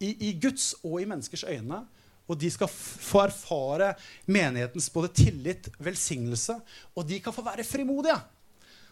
i, 0.00 0.10
i, 0.10 0.32
Guds 0.40 0.74
og 0.82 1.00
i 1.02 1.08
menneskers 1.08 1.46
øyne. 1.46 1.84
Og 2.26 2.38
de 2.40 2.48
skal 2.50 2.70
få 2.70 3.22
erfare 3.28 3.92
menighetens 4.26 4.88
både 4.90 5.12
tillit, 5.14 5.68
velsignelse, 5.78 6.56
og 6.96 7.06
de 7.06 7.20
kan 7.22 7.34
få 7.34 7.44
være 7.46 7.64
frimodige. 7.64 8.16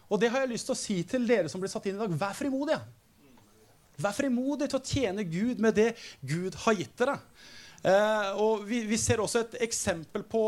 Og 0.06 0.20
det 0.20 0.30
har 0.30 0.44
jeg 0.44 0.52
lyst 0.52 0.68
til 0.68 0.76
å 0.76 0.78
si 0.78 1.00
til 1.08 1.26
dere 1.26 1.50
som 1.50 1.62
blir 1.62 1.72
satt 1.72 1.88
inn 1.90 1.96
i 1.98 2.04
dag. 2.04 2.14
Vær 2.14 2.36
frimodige. 2.38 2.78
Vær 3.98 4.14
frimodig 4.14 4.68
til 4.70 4.78
å 4.78 4.86
tjene 4.86 5.26
Gud 5.26 5.62
med 5.62 5.74
det 5.78 5.90
Gud 6.22 6.54
har 6.62 6.78
gitt 6.78 6.94
dere. 7.00 7.16
Eh, 7.84 8.30
og 8.40 8.64
vi, 8.68 8.84
vi, 8.88 8.98
ser 9.00 9.20
også 9.22 9.42
et 9.42 9.58
eksempel 9.66 10.24
på, 10.26 10.44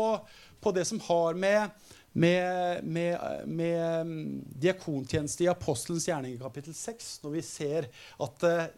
på 0.63 0.73
det 0.75 0.87
som 0.89 1.01
har 1.05 1.37
med 1.37 1.91
med, 2.17 2.83
med, 2.83 3.17
med 3.45 4.07
mm, 4.07 4.43
diakontjeneste 4.57 5.45
i 5.45 5.51
apostelens 5.51 6.07
gjerning 6.09 6.37
kapittel 6.41 6.73
6, 6.73 7.09
når 7.23 7.35
vi 7.35 7.43
ser 7.45 7.89
at, 8.25 8.45
eh, 8.47 8.69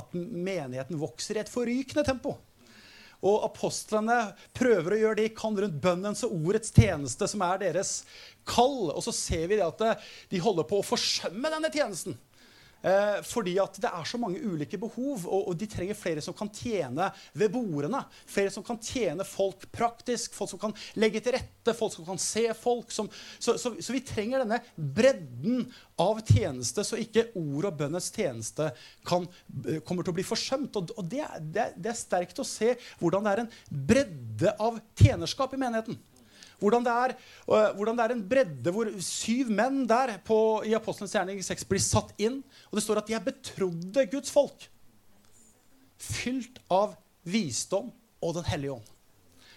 at 0.00 0.14
menigheten 0.16 1.00
vokser 1.00 1.36
i 1.36 1.42
et 1.42 1.52
forrykende 1.52 2.06
tempo. 2.06 2.38
Og 3.26 3.44
apostlene 3.46 4.16
prøver 4.56 4.94
å 4.94 5.00
gjøre 5.00 5.18
det 5.20 5.28
de 5.28 5.36
kan 5.36 5.56
rundt 5.56 5.76
bønnens 5.82 6.24
og 6.24 6.34
ordets 6.38 6.72
tjeneste, 6.72 7.28
som 7.28 7.44
er 7.44 7.60
deres 7.66 7.98
kall. 8.48 8.90
Og 8.92 9.02
så 9.04 9.12
ser 9.16 9.46
vi 9.52 9.60
at 9.64 9.84
eh, 9.84 10.08
de 10.32 10.40
holder 10.40 10.68
på 10.68 10.80
å 10.80 10.86
forsømme 10.86 11.52
denne 11.52 11.72
tjenesten. 11.72 12.16
Eh, 12.86 13.18
fordi 13.26 13.56
at 13.58 13.80
det 13.82 13.90
er 13.90 14.06
så 14.06 14.18
mange 14.20 14.38
ulike 14.46 14.78
behov, 14.78 15.24
og, 15.26 15.48
og, 15.50 15.54
de 15.58 15.66
trenger 15.70 15.98
flere 15.98 16.22
som 16.22 16.36
kan 16.36 16.50
tjene 16.54 17.08
ved 17.34 17.50
bordene. 17.50 18.04
Flere 18.30 18.52
som 18.54 18.62
kan 18.66 18.78
tjene 18.78 19.26
folk 19.26 19.66
praktisk, 19.74 20.36
folk 20.36 20.52
som 20.52 20.62
kan 20.62 20.76
legge 21.00 21.22
til 21.24 21.34
rette, 21.34 21.74
folk 21.74 21.96
som 21.96 22.06
kan 22.06 22.20
se 22.22 22.46
folk. 22.54 22.94
Som, 22.94 23.10
så, 23.38 23.56
så, 23.58 23.74
så, 23.80 23.94
vi 23.96 24.04
trenger 24.06 24.44
denne 24.44 24.60
bredden 24.76 25.64
av 25.98 26.22
tjeneste, 26.28 26.84
så 26.86 27.00
ikke 27.00 27.30
ord 27.40 27.72
og 27.72 27.80
bønnets 27.82 28.12
tjeneste 28.14 28.70
kan, 29.08 29.26
eh, 29.64 29.82
kommer 29.82 30.06
til 30.06 30.14
å 30.14 30.18
bli 30.20 30.26
forsømt. 30.26 30.78
Og, 30.78 30.94
og 30.94 31.10
det, 31.10 31.24
det, 31.42 31.72
det 31.74 31.90
er 31.90 31.98
sterkt 31.98 32.42
å 32.42 32.46
se 32.46 32.76
hvordan 33.00 33.26
det 33.26 33.34
er 33.34 33.46
en 33.46 33.54
bredde 33.94 34.54
av 34.62 34.78
tjenerskap 34.94 35.56
i 35.56 35.64
menigheten. 35.66 35.98
Hvordan 36.60 36.86
det, 36.86 36.92
er, 36.92 37.14
hvordan 37.76 37.98
det 37.98 38.04
er 38.06 38.14
en 38.14 38.24
bredde 38.30 38.72
hvor 38.72 38.88
syv 39.04 39.50
menn 39.52 39.82
der 39.88 40.14
på, 40.24 40.38
i 40.64 40.74
Apostelens 40.76 41.14
gjerning 41.16 41.42
6 41.44 41.68
blir 41.68 41.82
satt 41.84 42.14
inn. 42.22 42.40
Og 42.70 42.78
det 42.78 42.84
står 42.86 43.02
at 43.02 43.10
de 43.10 43.16
er 43.18 43.24
betrodde 43.24 44.06
Guds 44.12 44.32
folk. 44.32 44.68
Fylt 46.00 46.60
av 46.72 46.96
visdom 47.26 47.90
og 48.24 48.36
Den 48.38 48.46
hellige 48.48 48.78
ånd. 48.78 48.92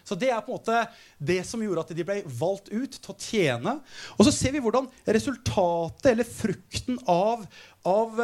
Så 0.09 0.15
Det 0.17 0.31
er 0.33 0.41
på 0.41 0.55
en 0.55 0.57
måte 0.57 0.77
det 1.21 1.43
som 1.45 1.61
gjorde 1.61 1.83
at 1.85 1.91
de 1.93 2.05
ble 2.05 2.21
valgt 2.39 2.71
ut 2.73 2.95
til 2.97 3.11
å 3.13 3.17
tjene. 3.21 3.75
Og 4.17 4.25
så 4.25 4.33
ser 4.33 4.55
vi 4.55 4.61
hvordan 4.63 4.87
resultatet, 5.05 6.07
eller 6.11 6.25
frukten 6.25 6.97
av, 7.05 7.43
av, 7.85 8.17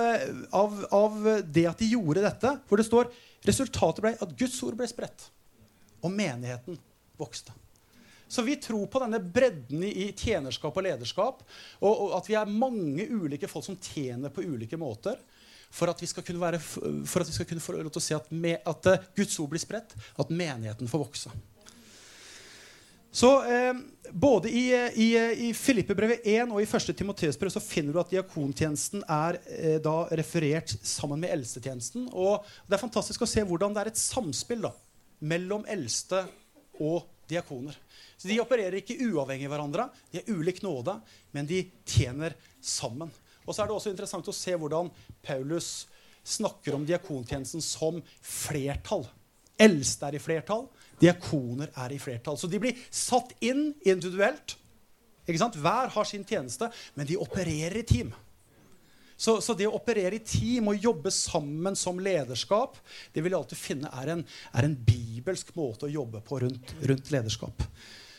av, 0.49 0.79
av 0.89 1.19
det 1.45 1.67
at 1.69 1.83
de 1.83 1.91
gjorde 1.93 2.25
dette 2.25 2.55
Hvor 2.65 2.81
det 2.81 2.87
står 2.87 3.11
resultatet 3.45 4.01
ble 4.01 4.15
at 4.17 4.33
Guds 4.39 4.57
ord 4.65 4.79
ble 4.79 4.89
spredt, 4.89 5.27
og 6.01 6.09
menigheten 6.09 6.79
vokste. 7.21 7.53
Så 8.27 8.41
vi 8.45 8.57
tror 8.61 8.87
på 8.91 9.01
denne 9.03 9.19
bredden 9.19 9.83
i, 9.85 10.09
tjenerskap 10.17 10.75
og 10.75 10.85
lederskap. 10.85 11.41
Og, 11.79 11.91
og, 11.91 12.13
at 12.17 12.29
vi 12.29 12.37
er 12.39 12.51
mange 12.51 13.07
ulike 13.11 13.49
folk 13.49 13.67
som 13.67 13.79
tjener 13.79 14.33
på 14.33 14.45
ulike 14.45 14.79
måter. 14.81 15.19
For 15.75 15.91
at 15.91 15.99
vi 16.01 16.07
skal 16.09 16.23
kunne, 16.23 16.41
være, 16.41 16.61
for 16.61 17.21
at 17.21 17.29
vi 17.29 17.35
skal 17.35 17.49
kunne 17.49 17.63
få 17.63 17.75
lov 17.75 17.91
til 17.91 18.01
å 18.01 18.05
se 18.05 18.15
at, 18.17 18.31
med, 18.31 18.61
at 18.63 18.87
uh, 18.91 19.11
Guds 19.17 19.35
ord 19.43 19.51
blir 19.51 19.61
spredt. 19.61 19.97
At 20.21 20.31
menigheten 20.31 20.89
får 20.89 21.05
vokse. 21.05 21.33
Så 23.15 23.29
eh, 23.47 23.75
Både 24.11 24.49
i, 24.51 24.65
i, 25.01 25.07
i 25.47 25.53
Filippebrevet 25.55 26.27
1 26.27 26.51
og 26.51 26.59
i 26.61 26.65
1. 26.67 26.91
Timoteusbrev 26.99 27.49
så 27.49 27.61
finner 27.63 27.95
du 27.95 27.99
at 28.01 28.11
diakontjenesten 28.11 29.01
er 29.11 29.39
eh, 29.49 29.77
da 29.83 29.95
referert 30.19 30.75
sammen 30.85 31.23
med 31.23 31.31
eldstetjenesten. 31.33 32.09
Og 32.13 32.45
det 32.67 32.77
er 32.77 32.83
fantastisk 32.83 33.23
å 33.23 33.29
se 33.29 33.43
hvordan 33.47 33.73
det 33.73 33.81
er 33.81 33.89
et 33.93 33.99
samspill 34.01 34.67
da, 34.67 34.73
mellom 35.25 35.65
eldste 35.71 36.21
og 36.83 37.07
diakoner. 37.31 37.79
Så 38.25 38.31
De 38.31 38.39
opererer 38.41 38.79
ikke 38.79 38.95
uavhengig 39.05 39.45
av 39.45 39.51
hverandre. 39.53 39.83
De 40.09 40.17
er 40.17 40.29
ulik 40.33 40.63
nåde, 40.65 40.95
men 41.29 41.45
de 41.45 41.59
tjener 41.85 42.33
sammen. 42.57 43.11
Og 43.45 43.53
så 43.53 43.61
er 43.61 43.69
det 43.69 43.75
også 43.75 43.91
interessant 43.91 44.25
å 44.25 44.33
se 44.33 44.55
hvordan 44.57 44.87
Paulus 45.21 45.67
snakker 46.25 46.73
om 46.73 46.87
diakontjenesten 46.89 47.61
som 47.61 47.99
flertall. 48.25 49.05
Eldste 49.61 50.09
er 50.09 50.17
i 50.17 50.23
flertall, 50.23 50.65
diakoner 50.97 51.69
er 51.83 51.93
i 51.93 51.99
flertall. 52.01 52.39
Så 52.41 52.49
de 52.49 52.57
blir 52.63 52.79
satt 52.89 53.35
inn 53.45 53.67
individuelt. 53.85 54.55
Hver 55.29 55.93
har 55.93 56.09
sin 56.09 56.25
tjeneste, 56.25 56.71
men 56.97 57.05
de 57.05 57.21
opererer 57.21 57.77
i 57.77 57.85
team. 57.85 58.09
Så, 59.15 59.37
så, 59.37 59.53
det 59.53 59.69
å 59.69 59.77
operere 59.77 60.17
i 60.17 60.25
team 60.25 60.73
og 60.73 60.81
jobbe 60.81 61.13
sammen 61.13 61.77
som 61.79 62.01
lederskap 62.03 62.73
det 63.13 63.21
vil 63.21 63.31
jeg 63.31 63.37
alltid 63.37 63.59
finne 63.61 63.91
er 64.01 64.15
en, 64.15 64.25
er 64.51 64.65
en 64.67 64.73
bibelsk 64.75 65.53
måte 65.55 65.85
å 65.87 65.93
jobbe 65.93 66.25
på 66.25 66.41
rundt, 66.41 66.73
rundt 66.89 67.13
lederskap. 67.13 67.63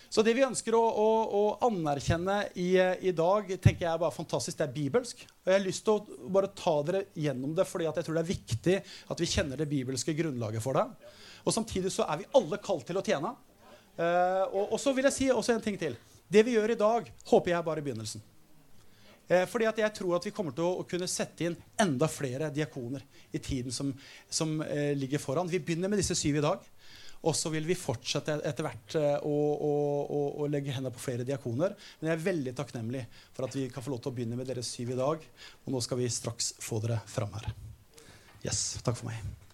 Så 0.09 0.23
det 0.23 0.37
vi 0.37 0.45
ønsker 0.47 0.75
å, 0.79 0.81
å, 0.81 1.09
å 1.39 1.43
anerkjenne 1.67 2.39
i, 2.55 2.69
i, 2.79 3.13
dag, 3.17 3.49
tenker 3.63 3.87
jeg 3.87 3.91
er 3.93 4.01
bare 4.01 4.15
fantastisk. 4.15 4.59
Det 4.59 4.67
er 4.69 4.77
bibelsk. 4.77 5.25
Og 5.43 5.51
jeg 5.51 5.59
har 5.59 5.65
lyst 5.65 5.85
til 5.87 5.97
å 5.97 6.31
bare 6.33 6.53
ta 6.57 6.77
dere 6.87 7.03
gjennom 7.19 7.57
det, 7.57 7.67
fordi 7.69 7.89
jeg 7.89 8.07
tror 8.07 8.19
det 8.19 8.23
er 8.23 8.31
viktig 8.31 8.77
at 9.15 9.23
vi 9.23 9.31
kjenner 9.31 9.61
det 9.61 9.69
bibelske 9.71 10.15
grunnlaget 10.17 10.65
for 10.65 10.79
det. 10.79 10.87
Og 11.47 11.55
samtidig 11.55 11.93
så 11.95 12.07
er 12.07 12.23
vi 12.23 12.31
alle 12.39 12.61
kalt 12.63 12.87
til 12.89 13.01
å 13.01 13.05
tjene. 13.07 13.35
Uh, 13.97 14.45
og, 14.53 14.63
og, 14.65 14.79
så 14.83 14.93
vil 14.93 15.09
jeg 15.09 15.17
si 15.17 15.29
også 15.33 15.57
en 15.57 15.65
ting 15.65 15.79
til. 15.81 15.99
Det 16.29 16.43
vi 16.47 16.57
gjør 16.57 16.75
i 16.75 16.81
dag, 16.81 17.13
håper 17.31 17.53
jeg 17.53 17.59
er 17.59 17.67
bare 17.67 17.85
begynnelsen. 17.87 18.25
Eh, 19.27 19.43
fordi 19.51 19.67
at 19.67 19.79
jeg 19.81 19.95
tror 19.95 20.17
at 20.17 20.27
vi 20.27 20.33
kommer 20.35 20.55
til 20.55 20.67
å, 20.69 20.85
kunne 20.87 21.09
sette 21.11 21.49
inn 21.49 21.57
enda 21.83 22.07
flere 22.11 22.47
diakoner 22.55 23.03
i 23.35 23.41
tiden 23.43 23.75
som, 23.75 23.91
som 24.31 24.61
eh, 24.63 24.93
ligger 24.95 25.23
foran. 25.23 25.51
Vi 25.51 25.59
begynner 25.59 25.91
med 25.91 25.99
disse 25.99 26.15
syv 26.19 26.39
i 26.39 26.45
dag. 26.45 26.63
Og 27.25 27.37
så 27.37 27.51
vil 27.55 27.67
vi 27.69 27.79
fortsette 27.79 28.37
etter 28.47 28.67
hvert 28.67 28.99
eh, 29.01 29.17
å, 29.25 29.39
å, 29.55 29.73
å, 30.05 30.21
å 30.43 30.51
legge 30.53 30.75
hendene 30.75 30.95
på 30.95 31.03
flere 31.07 31.27
diakoner. 31.27 31.75
Men 32.01 32.13
jeg 32.13 32.19
er 32.19 32.27
veldig 32.27 32.57
takknemlig 32.59 33.07
for 33.37 33.49
at 33.49 33.57
vi 33.57 33.69
kan 33.73 33.85
få 33.85 33.95
lov 33.95 34.05
til 34.05 34.13
å 34.13 34.19
begynne 34.19 34.39
med 34.39 34.51
dere 34.51 34.67
syv 34.67 34.93
i 34.95 35.01
dag. 35.01 35.27
Og 35.65 35.75
nå 35.75 35.83
skal 35.85 36.03
vi 36.03 36.13
straks 36.13 36.55
få 36.63 36.83
dere 36.85 37.01
fram 37.11 37.35
her. 37.39 37.51
Yes, 38.45 38.77
takk 38.85 39.01
for 39.01 39.11
meg. 39.11 39.46